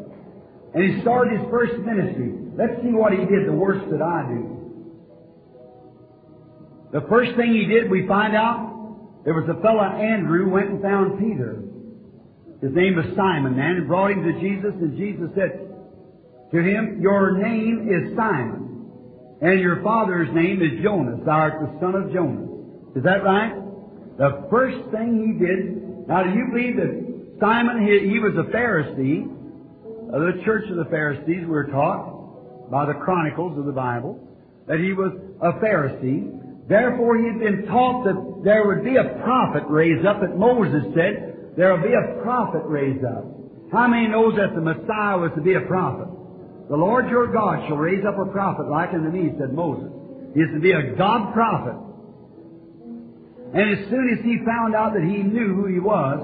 [0.73, 2.33] And he started his first ministry.
[2.55, 4.58] Let's see what he did, the worst that I do.
[6.91, 10.81] The first thing he did, we find out, there was a fellow, Andrew, went and
[10.81, 11.61] found Peter.
[12.61, 15.69] His name was Simon, man, and brought him to Jesus, and Jesus said
[16.51, 18.89] to him, Your name is Simon,
[19.41, 21.21] and your father's name is Jonas.
[21.25, 22.49] Thou art the son of Jonas.
[22.95, 23.53] Is that right?
[24.17, 28.49] The first thing he did, now do you believe that Simon, he, he was a
[28.51, 29.23] Pharisee,
[30.11, 34.27] of the church of the Pharisees, we're taught by the chronicles of the Bible,
[34.67, 39.17] that he was a Pharisee, Therefore, he had been taught that there would be a
[39.25, 43.25] prophet raised up, that Moses said, there will be a prophet raised up.
[43.73, 46.07] How many knows that the Messiah was to be a prophet?
[46.69, 49.89] The Lord your God shall raise up a prophet like unto me, said Moses.
[50.35, 51.73] He is to be a God prophet.
[53.57, 56.21] And as soon as he found out that he knew who he was,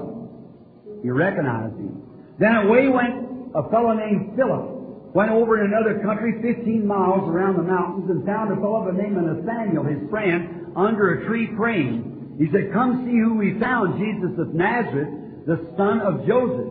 [1.02, 2.00] he recognized him.
[2.38, 4.75] Then away went a fellow named Philip
[5.16, 8.92] went over in another country 15 miles around the mountains and found a fellow by
[8.92, 12.36] the name of Nathaniel, his friend, under a tree praying.
[12.36, 16.68] He said, Come see who we found, Jesus of Nazareth, the son of Joseph.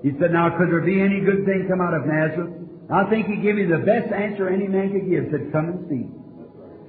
[0.00, 2.64] He said, Now, could there be any good thing come out of Nazareth?
[2.88, 5.28] I think he gave me the best answer any man could give.
[5.28, 6.08] Said, Come and see.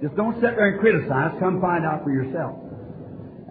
[0.08, 1.36] Just don't sit there and criticize.
[1.36, 2.56] Come find out for yourself.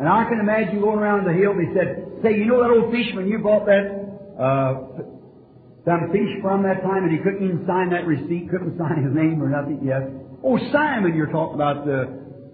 [0.00, 2.72] And I can imagine going around the hill and he said, Say, you know that
[2.72, 3.92] old fisherman you bought that
[4.40, 5.13] uh,
[5.84, 9.12] some fish from that time, and he couldn't even sign that receipt, couldn't sign his
[9.14, 10.02] name or nothing yes.
[10.42, 12.08] Oh, Simon, you're talking about the,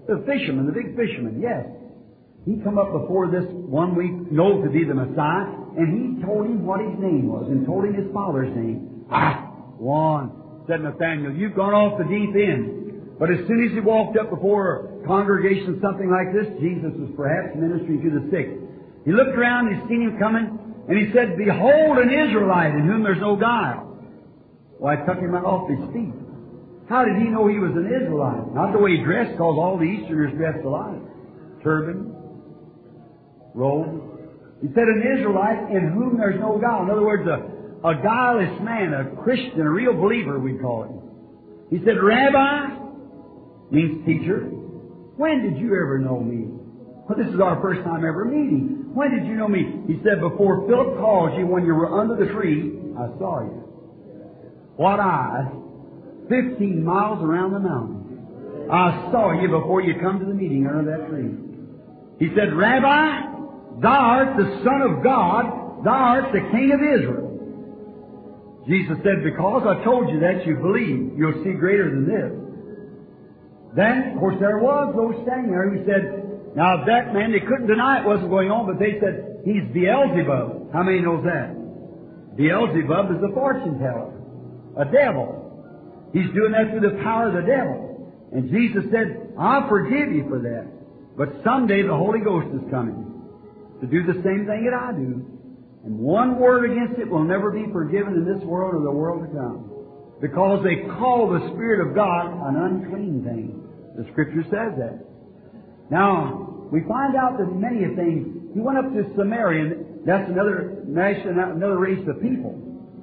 [0.07, 1.39] the fisherman, the big fisherman.
[1.39, 1.67] Yes.
[2.47, 6.47] He come up before this one we know to be the Messiah, and he told
[6.47, 9.07] him what his name was, and told him his father's name.
[9.11, 13.19] Ah, one, said Nathaniel, you've gone off the deep end.
[13.19, 17.13] But as soon as he walked up before a congregation, something like this, Jesus was
[17.13, 18.49] perhaps ministering to the sick.
[19.05, 23.05] He looked around, he seen him coming, and he said, Behold an Israelite in whom
[23.05, 23.97] there's no guile.
[24.77, 26.11] Well, I took him off his feet.
[26.89, 28.53] How did he know he was an Israelite?
[28.53, 30.99] Not the way he dressed, because all the Easterners dressed alike.
[31.63, 32.11] Turban,
[33.55, 34.19] robe.
[34.61, 36.83] He said, An Israelite in whom there's no guile.
[36.83, 40.99] In other words, a, a guileless man, a Christian, a real believer, we call him.
[41.71, 42.67] He said, Rabbi,
[43.71, 44.41] means teacher,
[45.15, 46.51] when did you ever know me?
[47.07, 48.80] Well, this is our first time ever meeting.
[48.93, 49.85] When did you know me?
[49.87, 53.63] He said, before Philip called you when you were under the tree, I saw you.
[54.77, 55.47] What eyes?
[56.29, 58.69] Fifteen miles around the mountain.
[58.71, 61.31] I saw you before you come to the meeting under that tree.
[62.19, 67.27] He said, Rabbi, thou art the Son of God, thou art the King of Israel.
[68.69, 71.17] Jesus said, because I told you that, you believe.
[71.17, 72.31] You'll see greater than this.
[73.75, 77.67] Then, of course, there was those standing there who said, now that man, they couldn't
[77.67, 80.73] deny it wasn't going on, but they said, he's Beelzebub.
[80.73, 81.55] How many knows that?
[82.37, 84.11] Beelzebub is a fortune teller,
[84.77, 86.11] a devil.
[86.13, 87.87] He's doing that through the power of the devil.
[88.33, 90.67] And Jesus said, I'll forgive you for that.
[91.17, 93.07] But someday the Holy Ghost is coming
[93.81, 95.27] to do the same thing that I do.
[95.85, 99.27] And one word against it will never be forgiven in this world or the world
[99.27, 99.71] to come.
[100.21, 103.57] Because they call the Spirit of God an unclean thing.
[103.97, 105.10] The Scripture says that.
[105.91, 109.75] Now, we find out that many things, he went up to Samaria,
[110.07, 112.57] that's another nation, another race of people,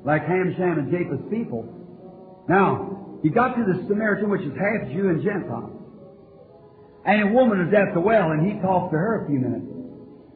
[0.04, 1.68] like Ham, Shem, and Japheth's people.
[2.48, 5.74] Now, he got to the Samaritan, which is half Jew and Gentile.
[7.06, 9.68] And a woman was at the well, and he talked to her a few minutes.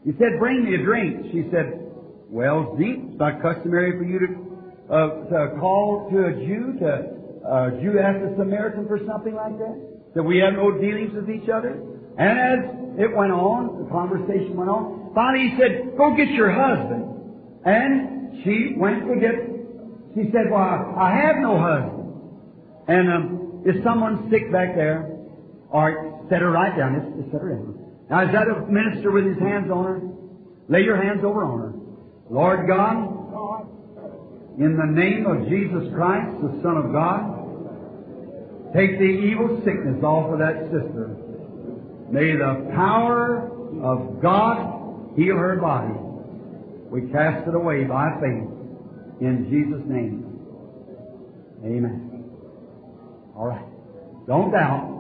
[0.04, 1.32] He said, bring me a drink.
[1.32, 1.88] She said,
[2.28, 4.28] well, Zeke, it's not customary for you to,
[4.92, 6.88] uh, to call to a Jew, to
[7.48, 10.16] uh, Jew ask a Samaritan for something like that?
[10.16, 11.80] That we have no dealings with each other?
[12.18, 12.60] And as
[13.00, 17.08] it went on, the conversation went on, finally he said, go get your husband.
[17.66, 19.36] And she went to get,
[20.16, 22.02] she said, well, I have no husband.
[22.88, 25.08] And um, is someone sick back there?
[25.74, 25.96] Right,
[26.30, 27.00] set her right down.
[27.00, 27.78] Just, set her down.
[28.10, 30.02] Now, is that a minister with his hands on her?
[30.68, 31.74] Lay your hands over on her.
[32.30, 33.22] Lord God,
[34.60, 40.32] in the name of Jesus Christ, the Son of God, take the evil sickness off
[40.32, 41.16] of that sister.
[42.12, 43.50] May the power
[43.82, 45.94] of God heal her body.
[46.90, 48.50] We cast it away by faith
[49.22, 50.28] in Jesus' name.
[51.64, 52.26] Amen.
[53.36, 53.66] All right.
[54.28, 54.92] Don't doubt.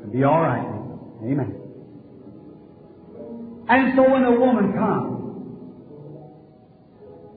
[0.00, 0.64] It'll be all right.
[1.22, 1.60] Amen.
[3.68, 5.12] And so when the woman comes,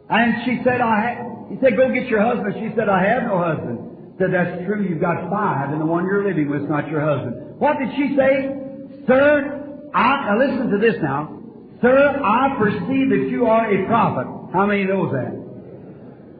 [0.09, 2.55] and she said, I he said, go get your husband.
[2.55, 4.15] She said, I have no husband.
[4.19, 7.01] Said, that's true, you've got five, and the one you're living with is not your
[7.01, 7.57] husband.
[7.57, 8.68] What did she say?
[9.09, 11.41] Sir, I, now listen to this now.
[11.81, 14.53] Sir, I perceive that you are a prophet.
[14.53, 15.33] How many knows that?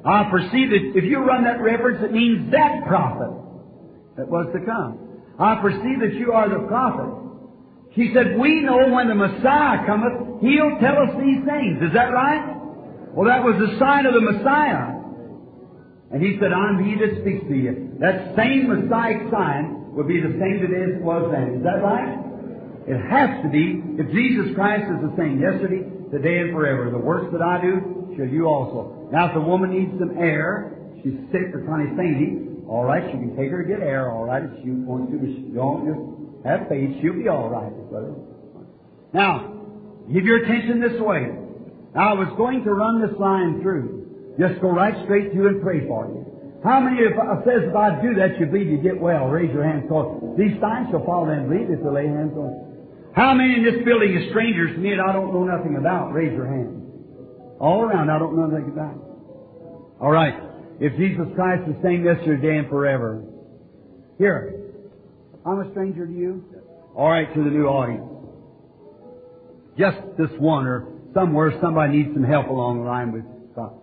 [0.05, 3.33] I perceive that if you run that reference, it means that prophet
[4.17, 5.01] that was to come.
[5.39, 7.09] I perceive that you are the prophet.
[7.95, 11.81] She said, We know when the Messiah cometh, he'll tell us these things.
[11.81, 12.53] Is that right?
[13.17, 14.93] Well, that was the sign of the Messiah.
[16.13, 17.97] And he said, I'm he that speaks to you.
[17.99, 21.57] That same Messiah sign will be the same today as it was then.
[21.57, 22.28] Is that right?
[22.89, 24.01] It has to be.
[24.01, 28.17] If Jesus Christ is the same yesterday, today, and forever, the works that I do,
[28.17, 29.07] shall you also.
[29.13, 30.73] Now, if the woman needs some air,
[31.05, 34.09] she's sick or kind of fainting, all right, she can take her to get air,
[34.09, 36.01] all right, if she wants to, but she don't just
[36.49, 38.17] have faith, she'll be all right, brother.
[39.13, 39.53] Now,
[40.11, 41.29] give your attention this way.
[41.93, 44.33] Now, I was going to run this line through.
[44.41, 46.25] Just go right straight through and pray for you.
[46.63, 49.27] How many of uh, says if I do that, you believe you get well?
[49.27, 49.85] Raise your hands.
[49.87, 52.68] Cause these signs shall follow them believe if they lay hands on.
[53.15, 56.13] How many in this building are strangers to me that I don't know nothing about?
[56.13, 56.79] Raise your hand.
[57.59, 58.95] All around, I don't know nothing about.
[59.99, 60.33] All right.
[60.79, 63.21] If Jesus Christ is saying yesterday and forever,
[64.17, 64.53] here,
[65.45, 66.45] I'm a stranger to you.
[66.95, 68.05] All right, to the new audience.
[69.77, 73.23] Just this one or somewhere somebody needs some help along the line with
[73.55, 73.73] God.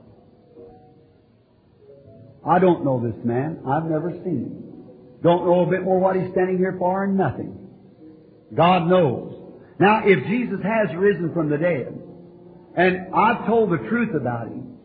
[2.46, 3.60] I don't know this man.
[3.66, 4.62] I've never seen him.
[5.22, 7.65] Don't know a bit more what he's standing here for and nothing.
[8.56, 9.36] God knows.
[9.78, 11.92] Now, if Jesus has risen from the dead,
[12.76, 14.76] and I've told the truth about him,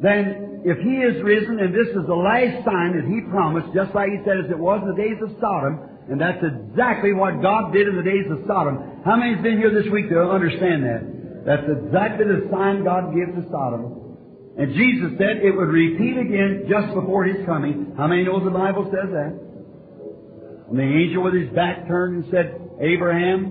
[0.00, 3.94] then if he is risen and this is the last sign that he promised, just
[3.94, 5.80] like he said as it was in the days of Sodom,
[6.12, 9.00] and that's exactly what God did in the days of Sodom.
[9.04, 11.02] How many's been here this week to understand that?
[11.48, 14.04] That's exactly the sign God gives to Sodom.
[14.58, 17.94] And Jesus said it would repeat again just before His coming.
[17.96, 19.32] How many knows the Bible says that?
[20.68, 23.46] And the angel with his back turned and said, Abraham,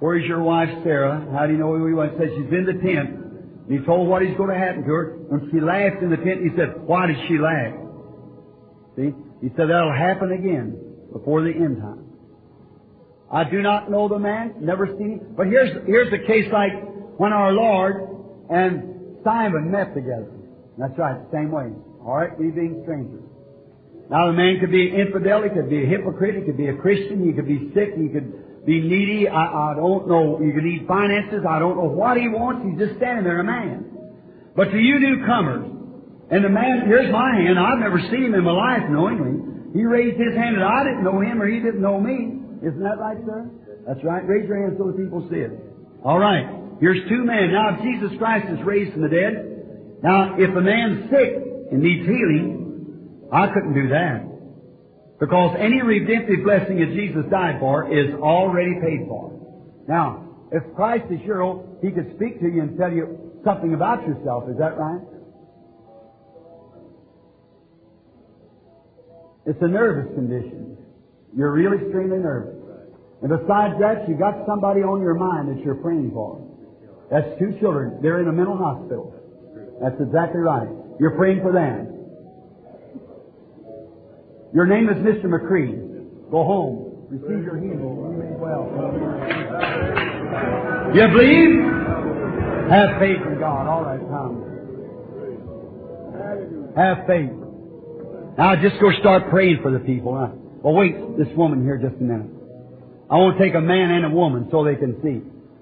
[0.00, 1.26] where's your wife Sarah?
[1.32, 2.10] How do you know where he was?
[2.12, 3.10] He said, she's in the tent.
[3.68, 5.16] And he told what is going to happen to her.
[5.28, 7.74] When she laughed in the tent, he said, why did she laugh?
[8.96, 9.14] See?
[9.40, 10.78] He said, that'll happen again
[11.12, 12.04] before the end time.
[13.32, 15.34] I do not know the man, never seen him.
[15.36, 16.72] But here's, here's a case like
[17.18, 17.96] when our Lord
[18.50, 20.30] and Simon met together.
[20.78, 21.72] That's right, same way.
[22.04, 23.22] All right, we being strangers.
[24.10, 26.76] Now the man could be infidel, he could be a hypocrite, he could be a
[26.76, 29.28] Christian, he could be sick, he could be needy.
[29.28, 30.40] I, I don't know.
[30.40, 31.44] You could need finances.
[31.48, 32.64] I don't know what he wants.
[32.64, 33.84] He's just standing there, a man.
[34.56, 35.68] But to you newcomers,
[36.30, 37.58] and the man, here's my hand.
[37.58, 39.72] I've never seen him in my life knowingly.
[39.76, 42.40] He raised his hand and I didn't know him or he didn't know me.
[42.64, 43.50] Isn't that right, sir?
[43.86, 44.24] That's right.
[44.26, 45.52] Raise your hand so the people see it.
[46.02, 46.48] All right.
[46.80, 47.52] Here's two men.
[47.52, 49.54] Now, if Jesus Christ is raised from the dead,
[50.02, 51.32] now, if a man's sick
[51.72, 52.63] and needs healing,
[53.34, 54.22] I couldn't do that.
[55.18, 59.34] Because any redemptive blessing that Jesus died for is already paid for.
[59.88, 63.74] Now, if Christ is your own, He could speak to you and tell you something
[63.74, 64.48] about yourself.
[64.48, 65.02] Is that right?
[69.46, 70.78] It's a nervous condition.
[71.36, 72.54] You're really extremely nervous.
[73.20, 76.40] And besides that, you got somebody on your mind that you're praying for.
[77.10, 77.98] That's two children.
[78.00, 79.12] They're in a mental hospital.
[79.82, 80.68] That's exactly right.
[81.00, 81.93] You're praying for them.
[84.54, 85.24] Your name is Mr.
[85.24, 86.30] McCree.
[86.30, 87.08] Go home.
[87.10, 87.80] Receive your healing.
[88.20, 88.70] Be well.
[90.94, 91.58] You believe?
[92.70, 93.66] Have faith in God.
[93.66, 94.44] All right, Tom.
[96.76, 97.30] Have faith.
[98.38, 100.14] Now just go start praying for the people.
[100.14, 100.32] Now,
[100.62, 102.30] well, wait, this woman here just a minute.
[103.10, 105.20] I want to take a man and a woman so they can see.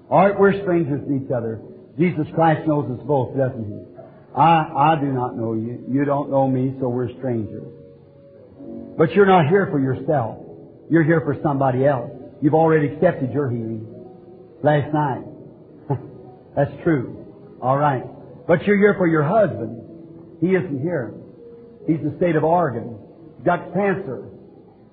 [0.09, 1.59] All right, we're strangers to each other.
[1.97, 3.73] Jesus Christ knows us both, doesn't he?
[4.37, 5.83] I, I do not know you.
[5.89, 7.82] You don't know me, so we're strangers.
[8.97, 10.37] But you're not here for yourself.
[10.89, 12.11] You're here for somebody else.
[12.41, 13.87] You've already accepted your healing
[14.63, 15.23] last night.
[16.55, 17.57] That's true.
[17.61, 18.03] All right.
[18.47, 20.39] But you're here for your husband.
[20.41, 21.13] He isn't here.
[21.87, 22.99] He's in the state of Oregon.
[23.37, 24.27] He's got cancer.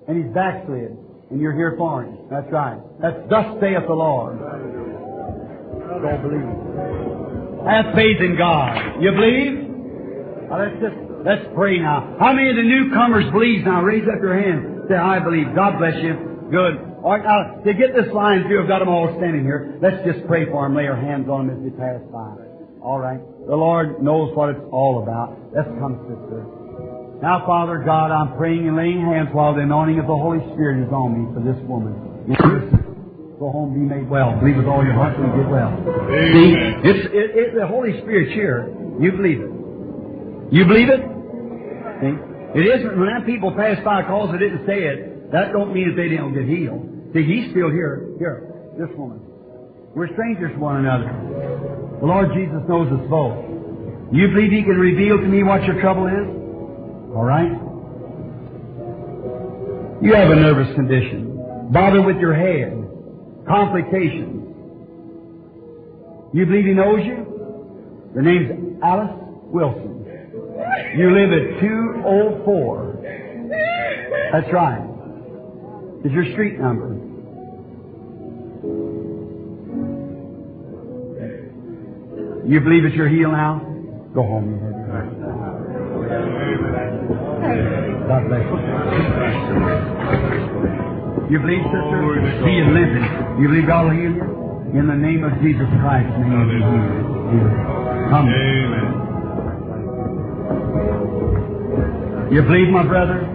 [0.07, 0.97] And he's backslid.
[1.29, 2.17] And you're here for him.
[2.29, 2.79] That's right.
[3.01, 4.39] That's thus saith the Lord.
[6.01, 7.67] Don't believe.
[7.67, 9.01] Have faith in God.
[9.01, 9.69] You believe?
[10.49, 12.17] Now let's just let's pray now.
[12.19, 13.81] How many of the newcomers believe now?
[13.81, 14.89] Raise up your hand.
[14.89, 15.53] Say, I believe.
[15.55, 16.13] God bless you.
[16.51, 16.91] Good.
[17.01, 19.79] All right, now, to get this line through, I've got them all standing here.
[19.81, 22.37] Let's just pray for them, lay our hands on them as they pass by.
[22.81, 23.21] All right.
[23.47, 25.37] The Lord knows what it's all about.
[25.53, 26.45] Let's come, sister.
[27.21, 30.85] Now, Father God, I'm praying and laying hands while the anointing of the Holy Spirit
[30.85, 31.93] is on me for this woman.
[33.37, 34.37] Go home, be made well.
[34.37, 35.73] Believe with all your heart and get well.
[35.73, 36.81] Amen.
[36.85, 38.69] See, it's it, it, the Holy Spirit's here.
[39.01, 39.60] You believe it.
[40.51, 40.99] You believe it?
[42.01, 42.15] See?
[42.59, 45.95] It isn't when that people pass by cause they didn't say it, that don't mean
[45.95, 46.83] that they don't get healed.
[47.13, 48.11] See, he's still here.
[48.19, 49.21] Here, this woman.
[49.95, 51.07] We're strangers to one another.
[51.99, 53.39] The Lord Jesus knows us both.
[54.11, 56.27] You believe He can reveal to me what your trouble is?
[57.15, 57.51] All right?
[60.03, 61.71] You have a nervous condition.
[61.71, 62.75] Bother with your head.
[63.47, 64.43] Complications.
[66.33, 68.11] You believe He knows you?
[68.15, 69.15] The name's Alice
[69.47, 70.00] Wilson.
[70.97, 72.91] You live at 204.
[74.31, 74.87] That's right.
[76.05, 76.97] Is your street number.
[82.47, 83.59] You believe that you're healed now?
[84.13, 84.59] Go home.
[88.07, 88.57] God bless you.
[91.31, 92.19] You believe, sister?
[92.43, 93.05] He is living.
[93.39, 94.27] You believe God will heal you?
[94.77, 97.07] In the name of Jesus Christ, may you be healed.
[98.11, 98.27] Come.
[98.27, 99.00] Amen.
[102.31, 103.27] You believe, my brother?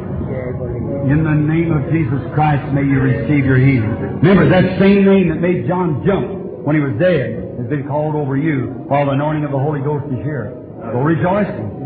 [1.06, 3.92] In the name of Jesus Christ, may you receive your healing.
[4.24, 8.16] Remember, that same name that made John jump when he was dead has been called
[8.16, 10.50] over you while the anointing of the Holy Ghost is here.
[10.92, 11.76] Go rejoicing.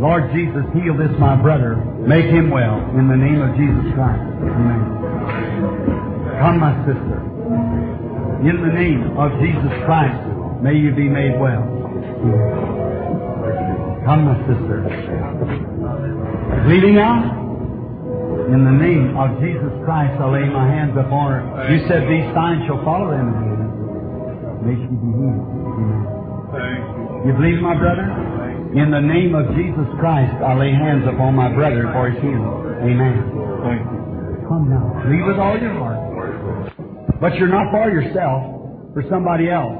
[0.00, 1.76] Lord Jesus, heal this my brother.
[2.06, 4.22] Make him well in the name of Jesus Christ.
[4.46, 4.80] Amen.
[6.38, 7.18] Come, my sister.
[8.46, 10.22] In the name of Jesus Christ,
[10.62, 11.64] may you be made well.
[14.04, 14.84] Come, my sister.
[16.66, 17.36] Bleeding out?
[18.46, 21.42] In the name of Jesus Christ, I lay my hands upon her.
[21.66, 23.34] You said these signs shall follow them.
[24.62, 25.42] May she be healed.
[26.54, 27.26] Thank you.
[27.26, 28.06] You believe, my brother?
[28.74, 32.54] In the name of Jesus Christ, I lay hands upon my brother for his healing.
[32.86, 33.18] Amen.
[33.66, 34.46] Thank you.
[34.46, 34.94] Come now.
[35.02, 35.98] Believe with all your heart.
[37.20, 39.74] But you're not for yourself, for somebody else.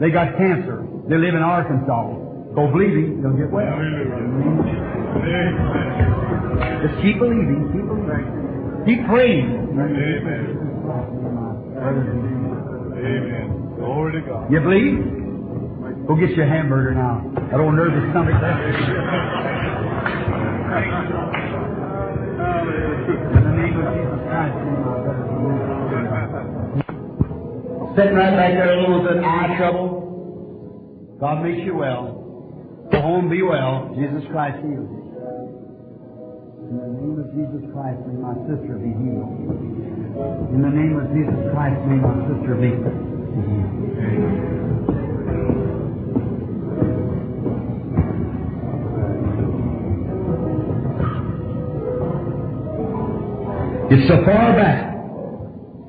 [0.00, 0.82] They got cancer.
[1.08, 2.54] They live in Arkansas.
[2.54, 4.89] Go believing, they'll get well.
[6.80, 8.40] Just keep believing, keep believing.
[8.86, 9.50] Keep praying.
[9.76, 10.56] Amen.
[13.00, 13.46] Amen.
[13.76, 14.52] Glory to God.
[14.52, 16.06] You believe?
[16.06, 17.22] Go get your hamburger now.
[17.50, 18.34] That old nervous stomach.
[23.30, 24.56] In the name of Jesus Christ,
[27.96, 31.16] Sitting right back there, a little bit eye trouble.
[31.20, 32.86] God makes you well.
[32.92, 33.92] Go home, be well.
[33.94, 34.99] Jesus Christ heals you.
[36.70, 39.34] In the name of Jesus Christ, may my sister be healed.
[40.54, 43.10] In the name of Jesus Christ, may my sister be healed.
[53.90, 54.94] It's so far back.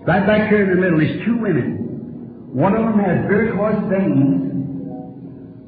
[0.08, 2.50] Right back here in the middle is two women.
[2.54, 4.50] One of them has very varicose veins.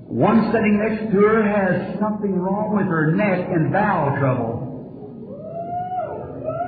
[0.09, 4.62] One sitting next to her has something wrong with her neck and bowel trouble.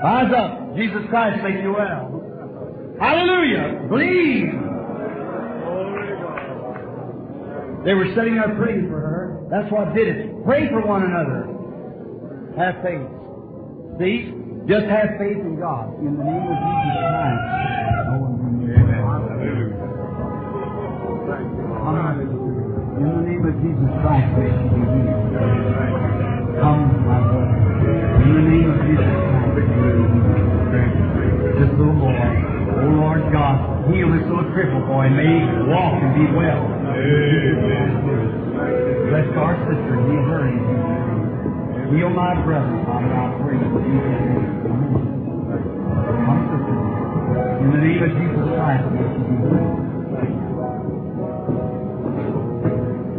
[0.06, 0.76] Eyes up.
[0.76, 2.22] Jesus Christ make you well.
[3.00, 3.90] Hallelujah.
[3.90, 4.54] Believe.
[7.84, 9.48] They were sitting there praying for her.
[9.50, 10.44] That's what did it.
[10.46, 11.50] Pray for one another.
[12.58, 13.02] Have faith.
[13.98, 14.30] See?
[14.70, 15.98] Just have faith in God.
[15.98, 17.66] In the name of Jesus Christ.
[22.96, 25.34] In the name of Jesus Christ, may she be healed.
[26.62, 27.58] Come, my brother.
[28.22, 31.06] In the name of Jesus Christ, may you.
[31.56, 35.08] This little boy, oh Lord God, heal this little crippled boy.
[35.08, 36.64] May he walk and be well.
[39.08, 40.44] Bless our sister, heal her
[41.96, 43.56] Heal my brother, Father, I pray.
[43.56, 44.52] in Jesus' name.
[46.26, 46.76] Come, sister.
[47.64, 49.86] In the name of Jesus Christ, may she be healed.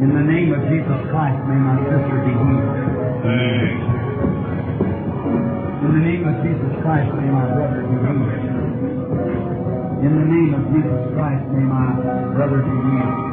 [0.03, 3.86] In the name of Jesus Christ, may my sister be healed.
[5.77, 8.33] In the name of Jesus Christ, may my brother be healed.
[10.01, 12.01] In the name of Jesus Christ, may my
[12.33, 13.27] brother be healed.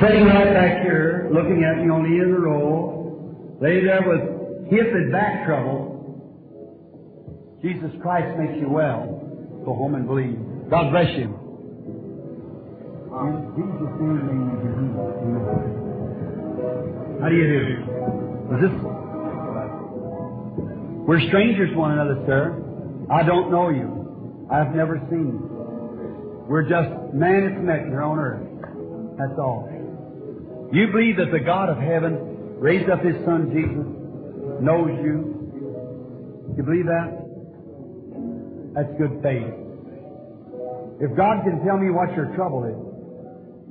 [0.00, 4.02] Sitting right back here, looking at me on the end of the row, lay there
[4.06, 5.88] with hip and back trouble.
[7.60, 9.20] Jesus Christ makes you well.
[9.64, 10.38] Go home and believe.
[10.70, 11.39] God bless you.
[13.20, 14.56] In Jesus' name.
[15.20, 15.80] Amen.
[17.20, 17.60] How do you do?
[18.54, 18.72] Is this?
[21.06, 22.56] We're strangers to one another, sir.
[23.10, 24.46] I don't know you.
[24.50, 26.46] I've never seen you.
[26.48, 28.46] We're just man that's met here on earth.
[29.18, 29.68] That's all.
[30.72, 33.84] You believe that the God of heaven raised up His Son Jesus,
[34.62, 35.36] knows you.
[36.56, 37.20] You believe that?
[38.74, 39.52] That's good faith.
[41.00, 42.89] If God can tell me what your trouble is,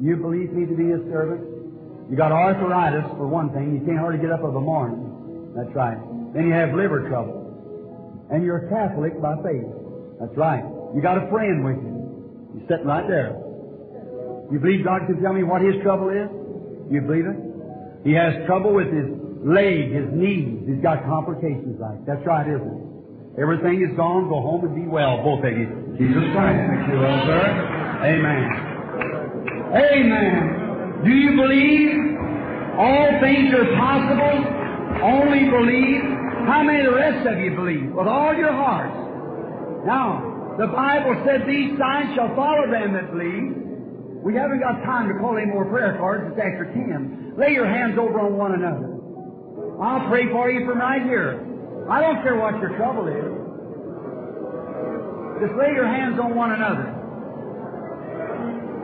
[0.02, 1.44] you believe me to be His servant?
[2.10, 3.78] You got arthritis for one thing.
[3.78, 5.54] You can't hardly get up of a morning.
[5.56, 5.98] That's right.
[6.34, 8.28] Then you have liver trouble.
[8.32, 9.66] And you're a Catholic by faith.
[10.20, 10.64] That's right.
[10.96, 12.58] You got a friend with you.
[12.58, 13.38] He's sitting right there.
[14.52, 16.30] You believe God can tell me what his trouble is?
[16.90, 17.38] You believe it?
[18.04, 19.06] He has trouble with his
[19.46, 20.66] leg, his knees.
[20.66, 22.06] He's got complications like.
[22.06, 23.42] That's right, isn't it?
[23.42, 24.30] Everything is gone.
[24.30, 25.94] Go home and be well, both of you.
[25.98, 28.02] Jesus Christ makes you well, sir.
[28.04, 28.69] Amen.
[29.70, 31.04] Amen.
[31.06, 31.94] Do you believe
[32.78, 34.42] all things are possible?
[35.06, 36.02] Only believe.
[36.50, 37.94] How many of the rest of you believe?
[37.94, 38.98] With all your hearts.
[39.86, 43.54] Now, the Bible said these signs shall follow them that believe.
[44.26, 46.34] We haven't got time to call any more prayer cards.
[46.34, 47.36] It's after 10.
[47.38, 48.98] Lay your hands over on one another.
[49.80, 51.46] I'll pray for you from right here.
[51.90, 53.32] I don't care what your trouble is.
[55.40, 56.99] Just lay your hands on one another.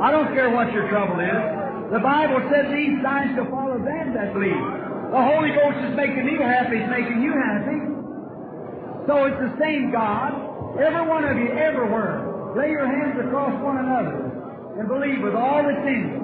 [0.01, 1.91] I don't care what your trouble is.
[1.91, 4.63] The Bible says these signs shall follow them that believe.
[5.13, 7.79] The Holy Ghost is making me happy, He's making you happy.
[9.07, 10.33] So it's the same God.
[10.81, 12.25] Every one of you, everywhere.
[12.57, 14.31] Lay your hands across one another
[14.79, 16.21] and believe with all that's in you.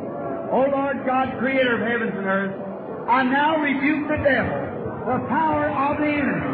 [0.51, 2.55] O Lord God, creator of heavens and earth,
[3.07, 4.59] I now rebuke the devil,
[5.07, 6.51] the power of the enemy.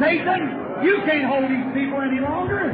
[0.00, 2.72] Satan, you can't hold these people any longer.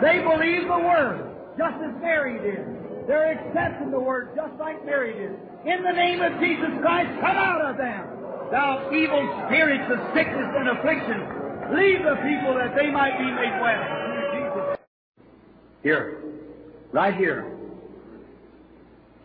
[0.00, 3.06] They believe the Word, just as Mary did.
[3.06, 5.34] They're accepting the Word, just like Mary did.
[5.66, 8.06] In the name of Jesus Christ, come out of them.
[8.50, 11.18] Thou evil spirits of sickness and affliction,
[11.74, 14.76] leave the people that they might be made well.
[15.82, 16.22] Here.
[16.92, 17.50] Right here.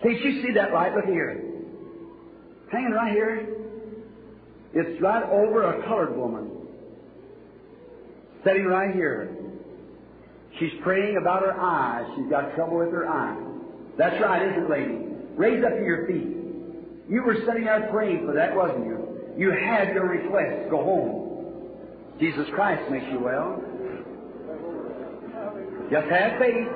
[0.02, 0.96] Can't you see that light?
[0.96, 1.44] Look here.
[2.72, 3.48] Hanging right here.
[4.74, 6.52] It's right over a colored woman.
[8.44, 9.37] Sitting right here.
[10.60, 12.06] She's praying about her eyes.
[12.16, 13.38] She's got trouble with her eyes.
[13.98, 15.00] That's right, isn't it, lady?
[15.36, 16.36] Raise up to your feet.
[17.10, 18.98] You were sitting there praying for that, wasn't you?
[19.38, 20.70] You had your request.
[20.70, 21.24] Go home.
[22.20, 23.62] Jesus Christ makes you well.
[25.92, 26.68] Just have faith.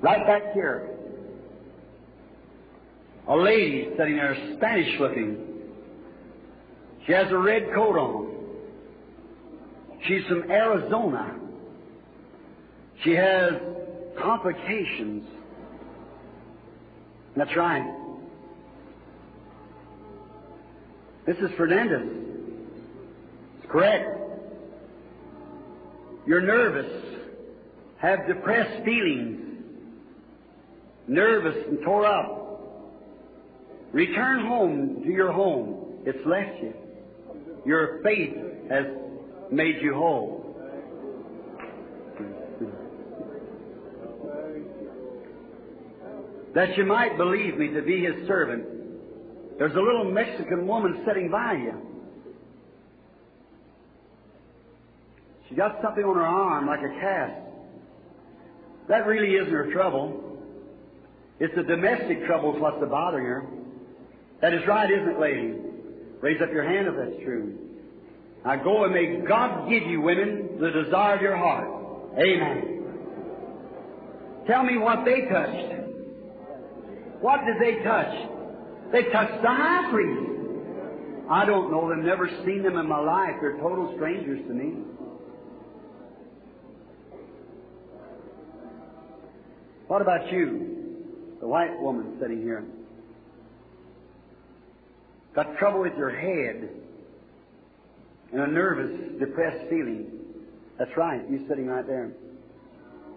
[0.00, 0.88] Right back here.
[3.26, 5.44] A lady sitting there, Spanish looking.
[7.06, 8.34] She has a red coat on.
[10.06, 11.34] She's from Arizona.
[13.02, 13.52] She has
[14.20, 15.26] complications.
[17.36, 17.84] That's right.
[21.26, 21.56] Mrs.
[21.56, 22.08] Fernandez.
[23.58, 24.18] It's correct.
[26.26, 26.90] You're nervous,
[27.98, 29.47] have depressed feelings,
[31.08, 32.38] nervous and tore up.
[33.92, 36.02] Return home to your home.
[36.04, 36.74] It's left you.
[37.64, 38.36] Your faith
[38.70, 38.86] has
[39.50, 40.44] made you whole.
[46.54, 48.64] That you might believe me to be his servant,
[49.58, 51.74] there's a little Mexican woman sitting by you.
[55.48, 57.40] She got something on her arm like a cast.
[58.88, 60.27] That really isn't her trouble.
[61.40, 63.46] It's the domestic troubles what's bothering her.
[64.40, 65.54] That is right, isn't it, lady?
[66.20, 67.56] Raise up your hand if that's true.
[68.44, 71.68] Now go and may God give you, women, the desire of your heart.
[72.18, 72.74] Amen.
[74.46, 75.74] Tell me what they touched.
[77.20, 78.14] What did they touch?
[78.92, 80.24] They touched the high priest.
[81.30, 83.34] I don't know them, never seen them in my life.
[83.40, 84.82] They're total strangers to me.
[89.88, 90.77] What about you,
[91.40, 92.64] the white woman sitting here?
[95.34, 96.68] Got trouble with your head
[98.32, 100.10] and a nervous, depressed feeling.
[100.78, 102.12] That's right, You're sitting right there.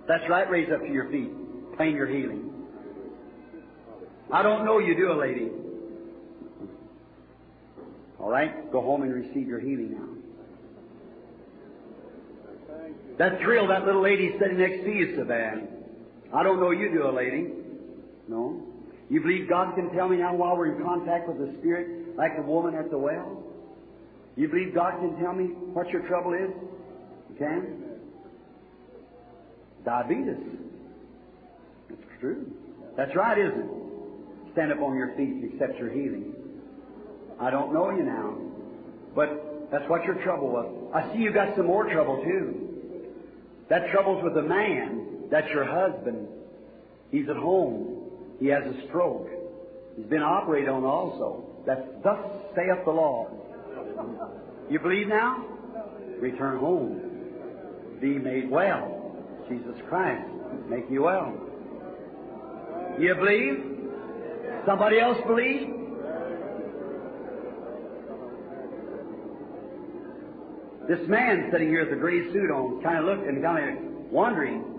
[0.08, 1.32] That's right, raise up to your feet.
[1.78, 2.52] Claim your healing.
[4.32, 5.50] I don't know you do a lady.
[8.20, 10.08] All right, go home and receive your healing now.
[13.18, 15.68] That thrill that little lady sitting next to you bad.
[16.34, 17.52] I don't know you do a lady.
[18.32, 18.62] No.
[19.10, 22.38] You believe God can tell me now while we're in contact with the Spirit, like
[22.38, 23.44] the woman at the well?
[24.38, 26.50] You believe God can tell me what your trouble is?
[27.30, 27.78] You can?
[29.84, 30.38] Diabetes.
[31.90, 32.50] That's true.
[32.96, 33.70] That's right, isn't it?
[34.54, 36.34] Stand up on your feet and accept your healing.
[37.38, 38.38] I don't know you now,
[39.14, 40.92] but that's what your trouble was.
[40.96, 42.70] I see you got some more trouble too.
[43.70, 45.28] That trouble's with a man.
[45.30, 46.28] That's your husband.
[47.10, 48.01] He's at home.
[48.42, 49.30] He has a stroke.
[49.96, 51.64] He's been operated on also.
[51.68, 52.18] That's thus
[52.56, 53.32] saith the Lord.
[54.68, 55.46] You believe now?
[56.20, 57.00] Return home.
[58.02, 59.16] Be made well.
[59.48, 60.28] Jesus Christ
[60.68, 61.34] make you well.
[63.00, 63.64] You believe?
[64.66, 65.68] Somebody else believe?
[70.90, 74.12] This man sitting here with a gray suit on kind of looked and kind of
[74.12, 74.71] wondering.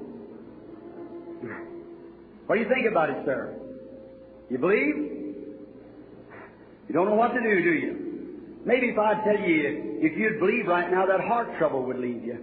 [2.46, 3.54] What do you think about it, sir?
[4.50, 4.96] You believe?
[6.88, 8.02] You don't know what to do, do you?
[8.64, 12.24] Maybe if I'd tell you, if you'd believe right now, that heart trouble would leave
[12.24, 12.38] you.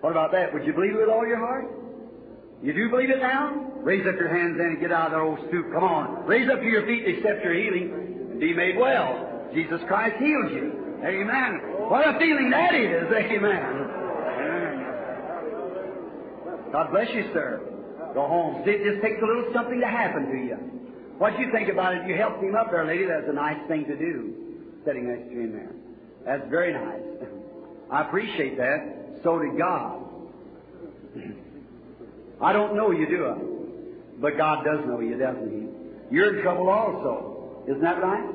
[0.00, 0.52] What about that?
[0.52, 1.66] Would you believe it with all your heart?
[2.62, 3.72] You do believe it now?
[3.82, 5.72] Raise up your hands then and get out of that old stoop.
[5.72, 6.26] Come on.
[6.26, 9.48] Raise up to your feet and accept your healing and be made well.
[9.54, 11.00] Jesus Christ heals you.
[11.02, 11.88] Amen.
[11.88, 13.08] What a feeling that is.
[13.12, 13.86] Amen.
[16.72, 17.60] God bless you, sir.
[18.14, 18.62] Go home.
[18.64, 20.56] See, it just takes a little something to happen to you.
[21.18, 22.08] What you think about it?
[22.08, 23.04] You helped him up there, lady.
[23.04, 24.34] That's a nice thing to do,
[24.84, 25.72] sitting next to him there.
[26.24, 27.02] That's very nice.
[27.90, 29.20] I appreciate that.
[29.22, 30.02] So did God.
[32.40, 33.36] I don't know you, do I?
[34.20, 36.14] But God does know you, doesn't He?
[36.14, 37.62] You're in trouble also.
[37.66, 38.34] Isn't that right?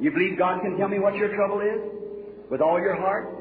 [0.00, 1.80] You believe God can tell me what your trouble is?
[2.50, 3.39] With all your heart?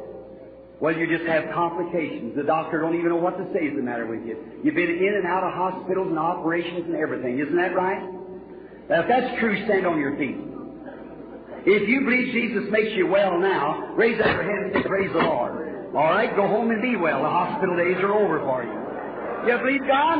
[0.79, 2.35] Well, you just have complications.
[2.37, 4.37] The doctor don't even know what to say is the matter with you.
[4.63, 7.39] You've been in and out of hospitals and operations and everything.
[7.39, 7.99] Isn't that right?
[8.89, 10.37] Now, if that's true, stand on your feet.
[11.65, 15.11] If you believe Jesus makes you well now, raise up your hand and say, Praise
[15.11, 15.93] the Lord.
[15.93, 17.23] All right, go home and be well.
[17.23, 19.51] The hospital days are over for you.
[19.51, 20.19] You believe God?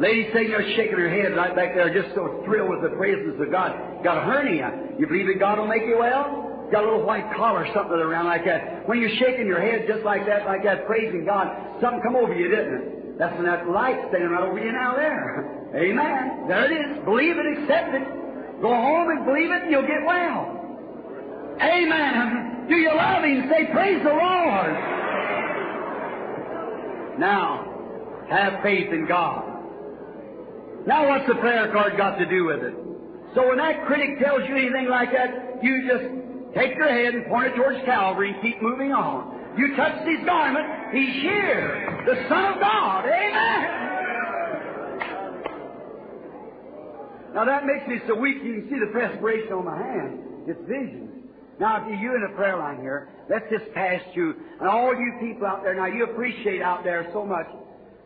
[0.00, 3.38] Lady sitting there shaking her head right back there, just so thrilled with the praises
[3.38, 4.02] of God.
[4.02, 4.79] Got a hernia.
[5.00, 6.68] You believe that God will make you well?
[6.70, 8.86] Got a little white collar, something around like that.
[8.86, 11.48] When you're shaking your head just like that, like that, praising God,
[11.80, 13.18] something come over you, didn't it?
[13.18, 15.72] That's when that light standing right over you now there.
[15.74, 16.44] Amen.
[16.48, 17.04] There it is.
[17.06, 18.04] Believe it, accept it.
[18.60, 20.68] Go home and believe it, and you'll get well.
[21.64, 22.66] Amen.
[22.68, 23.48] Do you love Him?
[23.48, 24.76] Say, Praise the Lord.
[27.18, 27.64] Now,
[28.28, 29.48] have faith in God.
[30.86, 32.89] Now, what's the prayer card got to do with it?
[33.34, 36.04] So when that critic tells you anything like that, you just
[36.54, 39.38] take your head and point it towards Calvary and keep moving on.
[39.56, 43.06] You touch his garment, he's here, the Son of God.
[43.06, 43.80] Amen.
[47.34, 50.18] Now that makes me so weak you can see the perspiration on my hand.
[50.48, 51.10] It's vision.
[51.60, 54.34] Now, if you in the prayer line here, let's just pass you.
[54.60, 57.46] And all you people out there, now you appreciate out there so much.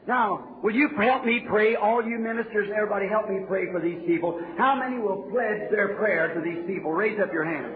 [0.07, 1.77] Now, will you help me pray?
[1.77, 4.41] All you ministers and everybody help me pray for these people.
[4.59, 6.93] How many will pledge their prayer to these people?
[6.93, 7.73] Raise up your hand.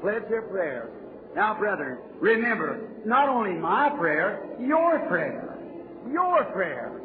[0.00, 0.88] Pledge their prayer.
[1.34, 5.58] Now, brethren, remember, not only my prayer, your prayer.
[6.10, 6.98] Your prayer.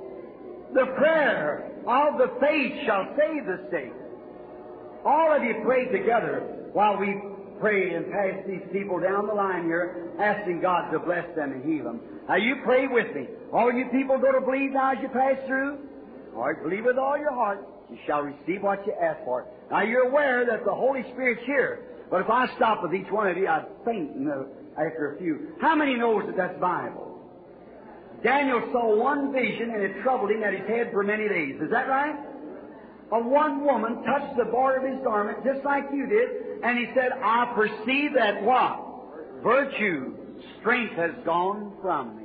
[0.74, 3.92] The prayer of the faith shall save the state.
[5.04, 7.20] All of you pray together while we
[7.60, 11.66] pray and pass these people down the line here, asking God to bless them and
[11.66, 12.00] heal them.
[12.30, 13.28] Now you pray with me.
[13.54, 15.80] All you people go to believe now as you pass through?
[16.36, 17.68] All right, believe with all your heart.
[17.90, 19.46] You shall receive what you ask for.
[19.70, 21.84] Now you're aware that the Holy Spirit's here.
[22.10, 24.48] But if I stop with each one of you, I'd faint in the,
[24.78, 25.54] after a few.
[25.60, 27.20] How many knows that that's Bible?
[28.24, 31.60] Daniel saw one vision and it troubled him at his head for many days.
[31.62, 32.16] Is that right?
[33.12, 36.86] A one woman touched the border of his garment just like you did, and he
[36.94, 38.80] said, I perceive that what?
[39.44, 40.14] Virtue,
[40.60, 42.21] strength has gone from me.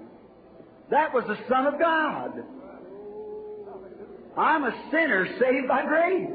[0.91, 2.45] That was the Son of God.
[4.37, 6.29] I'm a sinner saved by grace.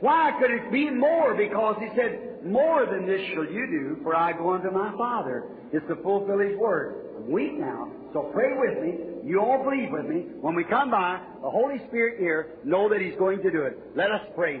[0.00, 1.34] Why could it be more?
[1.34, 5.44] Because he said, More than this shall you do, for I go unto my Father.
[5.72, 7.26] It's to fulfill his word.
[7.28, 8.98] Weak now, so pray with me.
[9.24, 10.26] You all believe with me.
[10.40, 13.78] When we come by, the Holy Spirit here, know that he's going to do it.
[13.96, 14.60] Let us pray.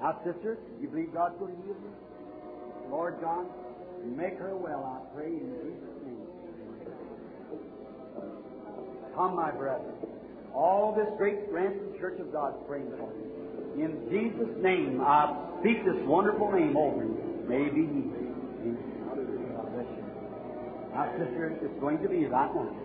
[0.00, 1.92] Now, sister, you believe God's going to heal you?
[2.90, 3.46] Lord God,
[4.16, 5.89] make her well, I pray in Jesus'
[9.14, 9.94] Come, my brethren.
[10.54, 13.84] All this great ransom church of God praying for you.
[13.84, 17.44] In Jesus' name, I speak this wonderful name over you.
[17.48, 18.20] May be healed.
[21.18, 22.76] Sister, it's going to be that now.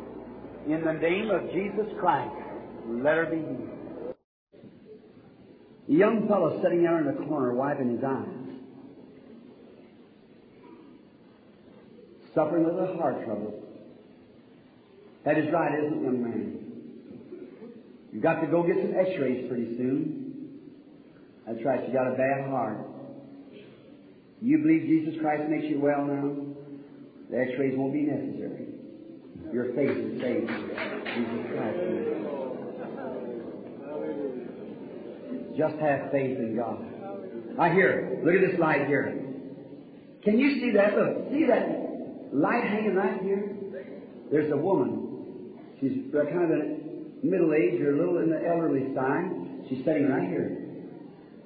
[0.67, 2.33] In the name of Jesus Christ,
[2.87, 4.15] let her be healed.
[5.87, 8.27] A young fellow sitting there in the corner wiping his eyes.
[12.33, 13.53] Suffering with a heart trouble.
[15.25, 16.61] That is right, isn't it, young man?
[18.13, 20.61] You've got to go get some x-rays pretty soon.
[21.47, 22.77] That's right, you got a bad heart.
[24.41, 26.35] You believe Jesus Christ makes you well now?
[27.31, 28.67] The x-rays won't be necessary.
[29.51, 30.47] Your faith is saved.
[30.47, 31.79] Jesus Christ.
[35.57, 36.85] Just have faith in God.
[37.59, 38.19] I hear.
[38.23, 39.21] Look at this light here.
[40.23, 40.95] Can you see that?
[40.97, 43.55] Look, see that light hanging right here?
[44.31, 45.04] There's a woman.
[45.79, 49.29] She's kind of a middle age or a little in the elderly side.
[49.69, 50.61] She's sitting right here.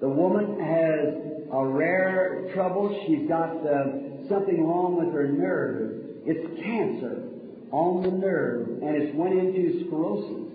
[0.01, 3.03] The woman has a rare trouble.
[3.07, 5.99] She's got uh, something wrong with her nerve.
[6.25, 7.23] It's cancer
[7.71, 10.53] on the nerve, and it's went into sclerosis.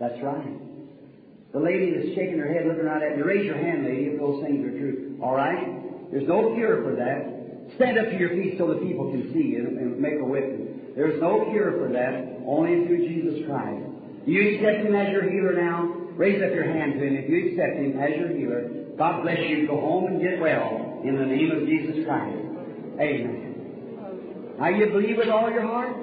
[0.00, 1.52] That's right.
[1.52, 3.22] The lady is shaking her head, looking right at me.
[3.22, 5.18] Raise your hand, lady, if those things are true.
[5.22, 6.10] All right?
[6.10, 7.74] There's no cure for that.
[7.76, 10.94] Stand up to your feet so the people can see and, and make a witness.
[10.94, 13.84] There's no cure for that, only through Jesus Christ.
[14.26, 15.94] You accept Him as your healer now?
[16.16, 18.88] Raise up your hand to Him if you accept Him as your healer.
[18.96, 19.68] God bless you.
[19.68, 22.36] Go home and get well in the name of Jesus Christ.
[22.98, 24.56] Amen.
[24.58, 25.96] Now you believe with all your heart?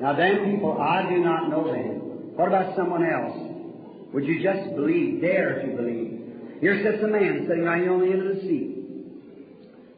[0.00, 2.36] Now them people, I do not know them.
[2.36, 3.36] What about someone else?
[4.12, 6.20] Would you just believe, dare to believe?
[6.60, 8.75] Here sits a man sitting right here on the end of the seat.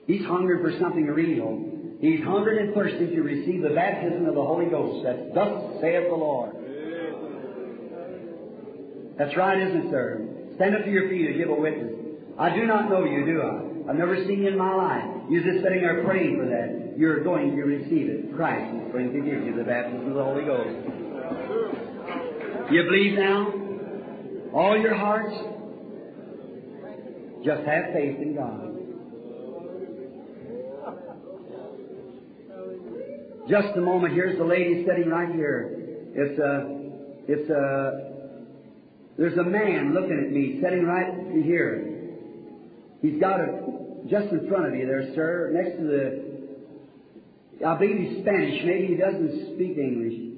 [0.09, 1.63] He's hungry for something real.
[2.01, 5.05] He's hungry and thirsty to receive the baptism of the Holy Ghost.
[5.05, 6.57] That's thus saith the Lord.
[9.19, 10.27] That's right, isn't it, sir?
[10.57, 11.93] Stand up to your feet and give a witness.
[12.39, 13.91] I do not know you, do I?
[13.91, 15.05] I've never seen you in my life.
[15.29, 16.97] You're just sitting there praying for that.
[16.97, 18.35] You're going to receive it.
[18.35, 20.71] Christ is going to give you the baptism of the Holy Ghost.
[22.73, 23.53] You believe now?
[24.55, 25.35] All your hearts?
[27.45, 28.68] Just have faith in God.
[33.49, 34.13] Just a moment.
[34.15, 35.75] Here's the lady sitting right here.
[36.15, 38.13] It's a, it's a,
[39.17, 41.95] there's a man looking at me, sitting right here.
[43.01, 47.97] He's got it just in front of you there, sir, next to the, I believe
[47.97, 48.65] he's Spanish.
[48.65, 50.37] Maybe he doesn't speak English.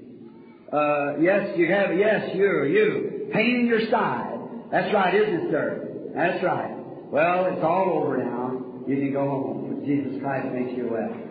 [0.73, 3.31] Uh, yes, you have, yes, you, you.
[3.33, 4.39] Pain in your side.
[4.71, 6.11] That's right, isn't it, sir?
[6.15, 6.77] That's right.
[7.11, 8.63] Well, it's all over now.
[8.87, 9.83] You can go home.
[9.85, 11.30] Jesus Christ makes you well.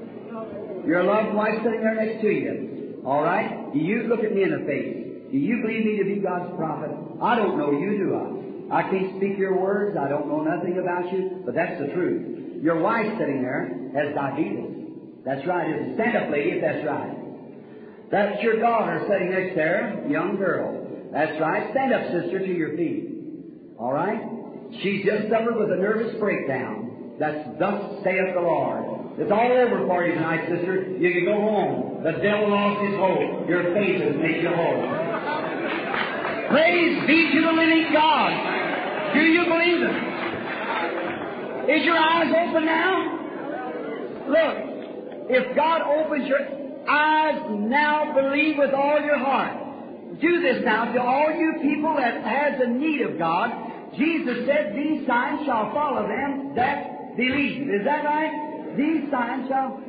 [0.85, 3.01] Your loved wife sitting there next to you.
[3.05, 3.71] All right?
[3.73, 5.31] Do you look at me in the face?
[5.31, 6.91] Do you believe me to be God's prophet?
[7.21, 8.79] I don't know you, do I?
[8.79, 9.97] I can't speak your words.
[9.97, 12.61] I don't know nothing about you, but that's the truth.
[12.63, 15.23] Your wife sitting there has diabetes.
[15.25, 15.69] That's right.
[15.69, 15.95] Isn't it?
[15.95, 17.15] Stand up, lady, if that's right.
[18.11, 20.87] That's your daughter sitting next there, young girl.
[21.11, 21.71] That's right.
[21.71, 23.09] Stand up, sister, to your feet.
[23.77, 24.21] All right?
[24.81, 27.15] She's just suffered with a nervous breakdown.
[27.19, 28.98] That's thus saith the Lord.
[29.19, 30.95] It's all over for you tonight, sister.
[30.95, 32.03] You can go home.
[32.07, 33.49] The devil lost his hold.
[33.49, 34.79] Your faith has made you whole.
[36.55, 38.31] Praise be to the living God.
[39.13, 39.95] Do you believe it?
[41.67, 43.19] Is your eyes open now?
[44.31, 44.55] Look,
[45.27, 46.39] if God opens your
[46.87, 49.51] eyes now, believe with all your heart.
[50.21, 53.51] Do this now to all you people that has a need of God.
[53.97, 57.67] Jesus said, These signs shall follow them that believe.
[57.69, 58.48] Is that right?
[58.77, 59.81] These signs shall.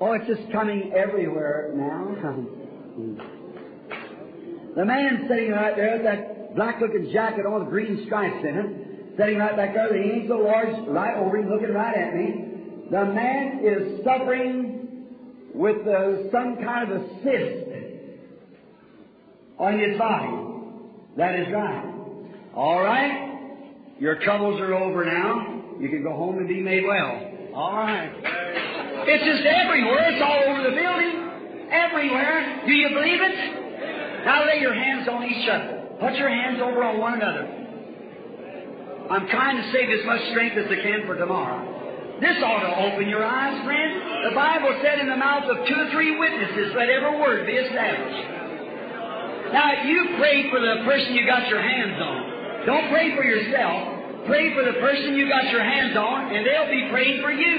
[0.00, 2.14] Oh, it's just coming everywhere now.
[4.76, 8.56] the man sitting right there with that black looking jacket on with green stripes in
[8.56, 12.14] it, sitting right back there, the angel the Lord's right over him, looking right at
[12.14, 12.44] me.
[12.90, 15.04] The man is suffering
[15.52, 17.66] with uh, some kind of a cyst
[19.58, 20.30] on his body.
[21.16, 21.94] That is right.
[22.54, 23.27] All right?
[23.98, 25.64] Your troubles are over now.
[25.80, 27.20] You can go home and be made well.
[27.54, 28.10] All right.
[29.06, 30.14] It's just everywhere.
[30.14, 31.70] It's all over the building.
[31.70, 32.62] Everywhere.
[32.66, 34.24] Do you believe it?
[34.24, 35.98] Now lay your hands on each other.
[36.00, 37.58] Put your hands over on one another.
[39.10, 41.64] I'm trying to save as much strength as I can for tomorrow.
[42.20, 44.30] This ought to open your eyes, friend.
[44.30, 47.54] The Bible said in the mouth of two or three witnesses, let every word be
[47.54, 48.28] established.
[49.54, 52.27] Now, you pray for the person you got your hands on.
[52.68, 54.28] Don't pray for yourself.
[54.28, 57.56] Pray for the person you got your hands on, and they'll be praying for you.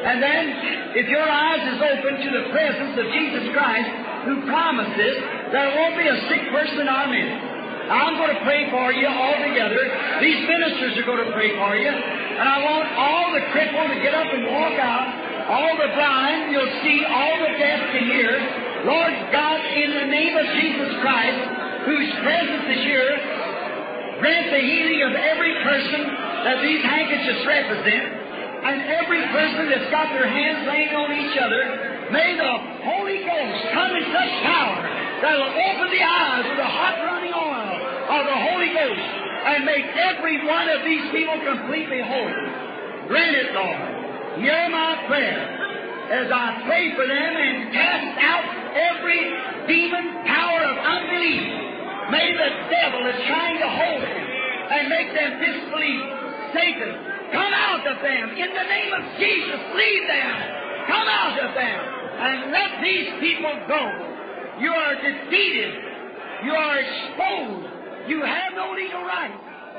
[0.00, 3.90] And then, if your eyes is open to the presence of Jesus Christ,
[4.24, 5.14] who promises
[5.52, 7.36] there won't be a sick person in our midst.
[7.84, 9.84] I'm going to pray for you all together.
[10.24, 11.92] These ministers are going to pray for you.
[11.92, 15.04] And I want all the crippled to get up and walk out.
[15.52, 18.32] All the blind, you'll see all the deaf to hear.
[18.88, 21.40] Lord God, in the name of Jesus Christ,
[21.84, 23.33] whose presence is here,
[24.20, 26.00] grant the healing of every person
[26.44, 28.04] that these handkerchiefs represent,
[28.64, 31.62] and every person that's got their hands laying on each other.
[32.12, 32.52] May the
[32.84, 34.80] Holy Ghost come in such power
[35.24, 37.76] that will open the eyes with the hot running oil
[38.08, 39.04] of the Holy Ghost
[39.44, 42.34] and make every one of these people completely whole.
[43.08, 44.40] Grant it, Lord.
[44.40, 45.64] Hear my prayer
[46.12, 48.44] as I pray for them and cast out
[48.76, 49.20] every
[49.68, 51.44] demon power of unbelief.
[52.10, 53.93] May the devil is trying to hold
[55.04, 56.04] make them disbelieve.
[56.54, 56.92] Satan,
[57.32, 58.30] come out of them.
[58.30, 60.34] In the name of Jesus, leave them.
[60.88, 61.80] Come out of them
[62.14, 63.82] and let these people go.
[64.60, 65.74] You are defeated.
[66.44, 68.08] You are exposed.
[68.08, 69.34] You have no legal right.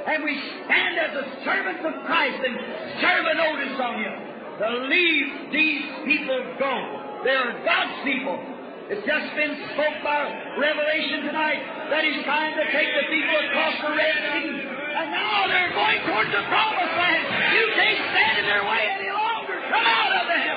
[0.08, 2.56] And we stand as the servants of Christ and
[3.02, 4.14] serve a notice on you
[4.60, 6.76] to leave these people go.
[7.24, 8.38] They are God's people.
[8.86, 10.30] It's just been spoke by
[10.62, 14.85] Revelation tonight that He's trying to take the people across the Red Sea.
[14.96, 17.26] And now they're going towards the promised land.
[17.52, 19.60] You can't stand in their way any longer.
[19.68, 20.56] Come out of them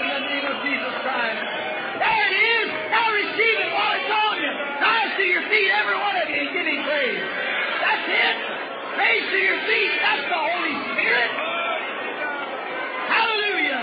[0.00, 1.40] in the name of Jesus Christ.
[2.00, 2.68] There it is.
[2.88, 4.52] Now receive it while it's on you.
[4.80, 7.20] Rise to your feet, every one of you, and give Him praise.
[7.84, 8.36] That's it.
[8.96, 9.92] Raise to your feet.
[10.00, 11.30] That's the Holy Spirit.
[13.12, 13.82] Hallelujah.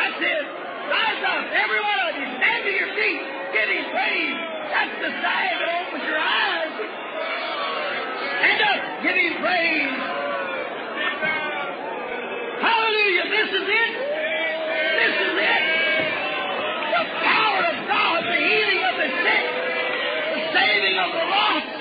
[0.00, 0.44] That's it.
[0.88, 2.26] Rise up, every one of you.
[2.40, 3.20] Stand to your feet.
[3.52, 4.36] Give Him praise.
[4.72, 7.01] That's the sign that opens your eyes.
[8.42, 9.02] Up.
[9.02, 9.94] Give Him praise.
[12.58, 13.26] Hallelujah.
[13.30, 13.92] This is it.
[14.98, 15.62] This is it.
[16.90, 19.46] The power of God, the healing of the sick,
[20.34, 21.74] the saving of the lost.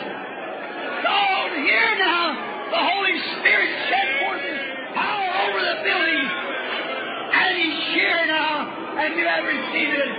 [1.02, 2.26] God, here now,
[2.70, 4.62] the Holy Spirit shed forth His
[4.94, 6.26] power over the building.
[6.26, 8.70] And He's here now,
[9.02, 10.12] and you have received it.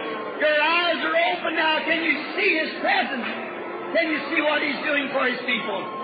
[0.42, 1.86] Your eyes are open now.
[1.86, 3.26] Can you see His presence?
[3.94, 6.01] Can you see what He's doing for His people?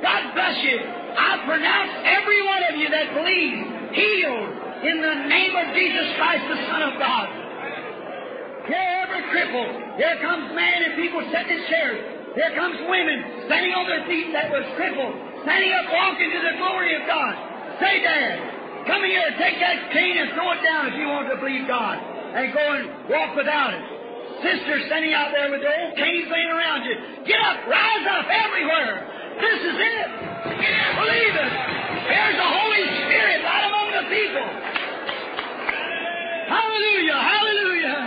[0.00, 0.78] God bless you.
[0.80, 3.60] I pronounce every one of you that believes
[3.92, 7.26] healed in the name of Jesus Christ, the Son of God.
[8.64, 9.68] Here, every cripple.
[10.00, 12.00] Here comes man and people sitting in chairs.
[12.32, 16.54] Here comes women standing on their feet that was crippled, standing up, walking to the
[16.62, 17.34] glory of God.
[17.82, 21.36] Say, Dad, come here, take that cane and throw it down if you want to
[21.42, 23.84] believe God, and go and walk without it.
[24.40, 26.94] Sisters standing out there with their old canes laying around you.
[27.26, 29.19] Get up, rise up everywhere.
[29.40, 30.08] This is it.
[31.00, 31.52] Believe it.
[32.08, 34.46] There's the Holy Spirit right among the people.
[36.48, 37.16] Hallelujah.
[37.16, 37.98] Hallelujah.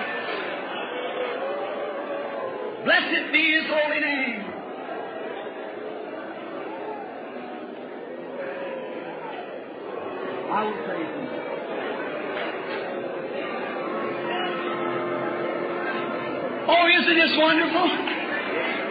[2.86, 4.44] Blessed be his holy name.
[10.54, 11.44] I will say something.
[16.66, 17.88] Oh, isn't this wonderful?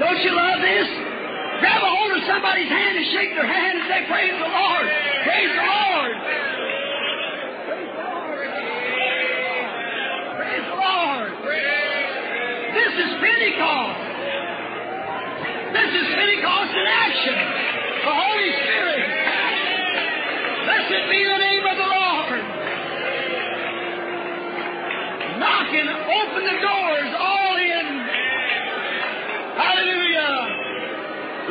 [0.01, 1.12] Don't you love this?
[1.63, 4.87] Grab a hold of somebody's hand and shake their hand and say, Praise the Lord!
[5.23, 6.13] Praise the Lord!
[10.43, 11.31] Praise the Lord!
[12.75, 14.03] This is Pentecost!
[15.71, 17.37] This is Pentecost in action!
[18.11, 19.07] The Holy Spirit!
[20.67, 22.43] Blessed be the name of the Lord!
[25.39, 27.87] Knocking, open the doors, all in!
[29.63, 30.02] Hallelujah!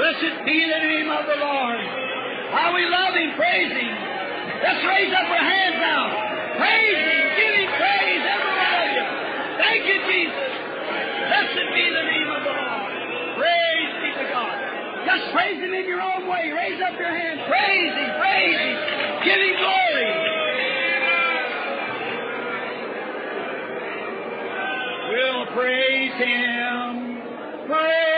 [0.02, 1.78] Blessed be the name of the Lord.
[2.58, 3.94] How we love Him, praise Him.
[4.66, 6.58] Let's raise up our hands now.
[6.58, 8.98] Praise Him, give Him praise, every.
[9.62, 10.52] Thank you, Jesus.
[11.30, 12.92] Blessed be the name of the Lord.
[13.46, 14.58] Praise be to God.
[15.06, 16.50] Just praise Him in your own way.
[16.50, 17.46] Raise up your hands.
[17.46, 18.78] Praise Him, praise Him.
[19.22, 20.10] Give Him glory.
[25.14, 27.22] We'll praise Him.
[27.70, 28.11] Praise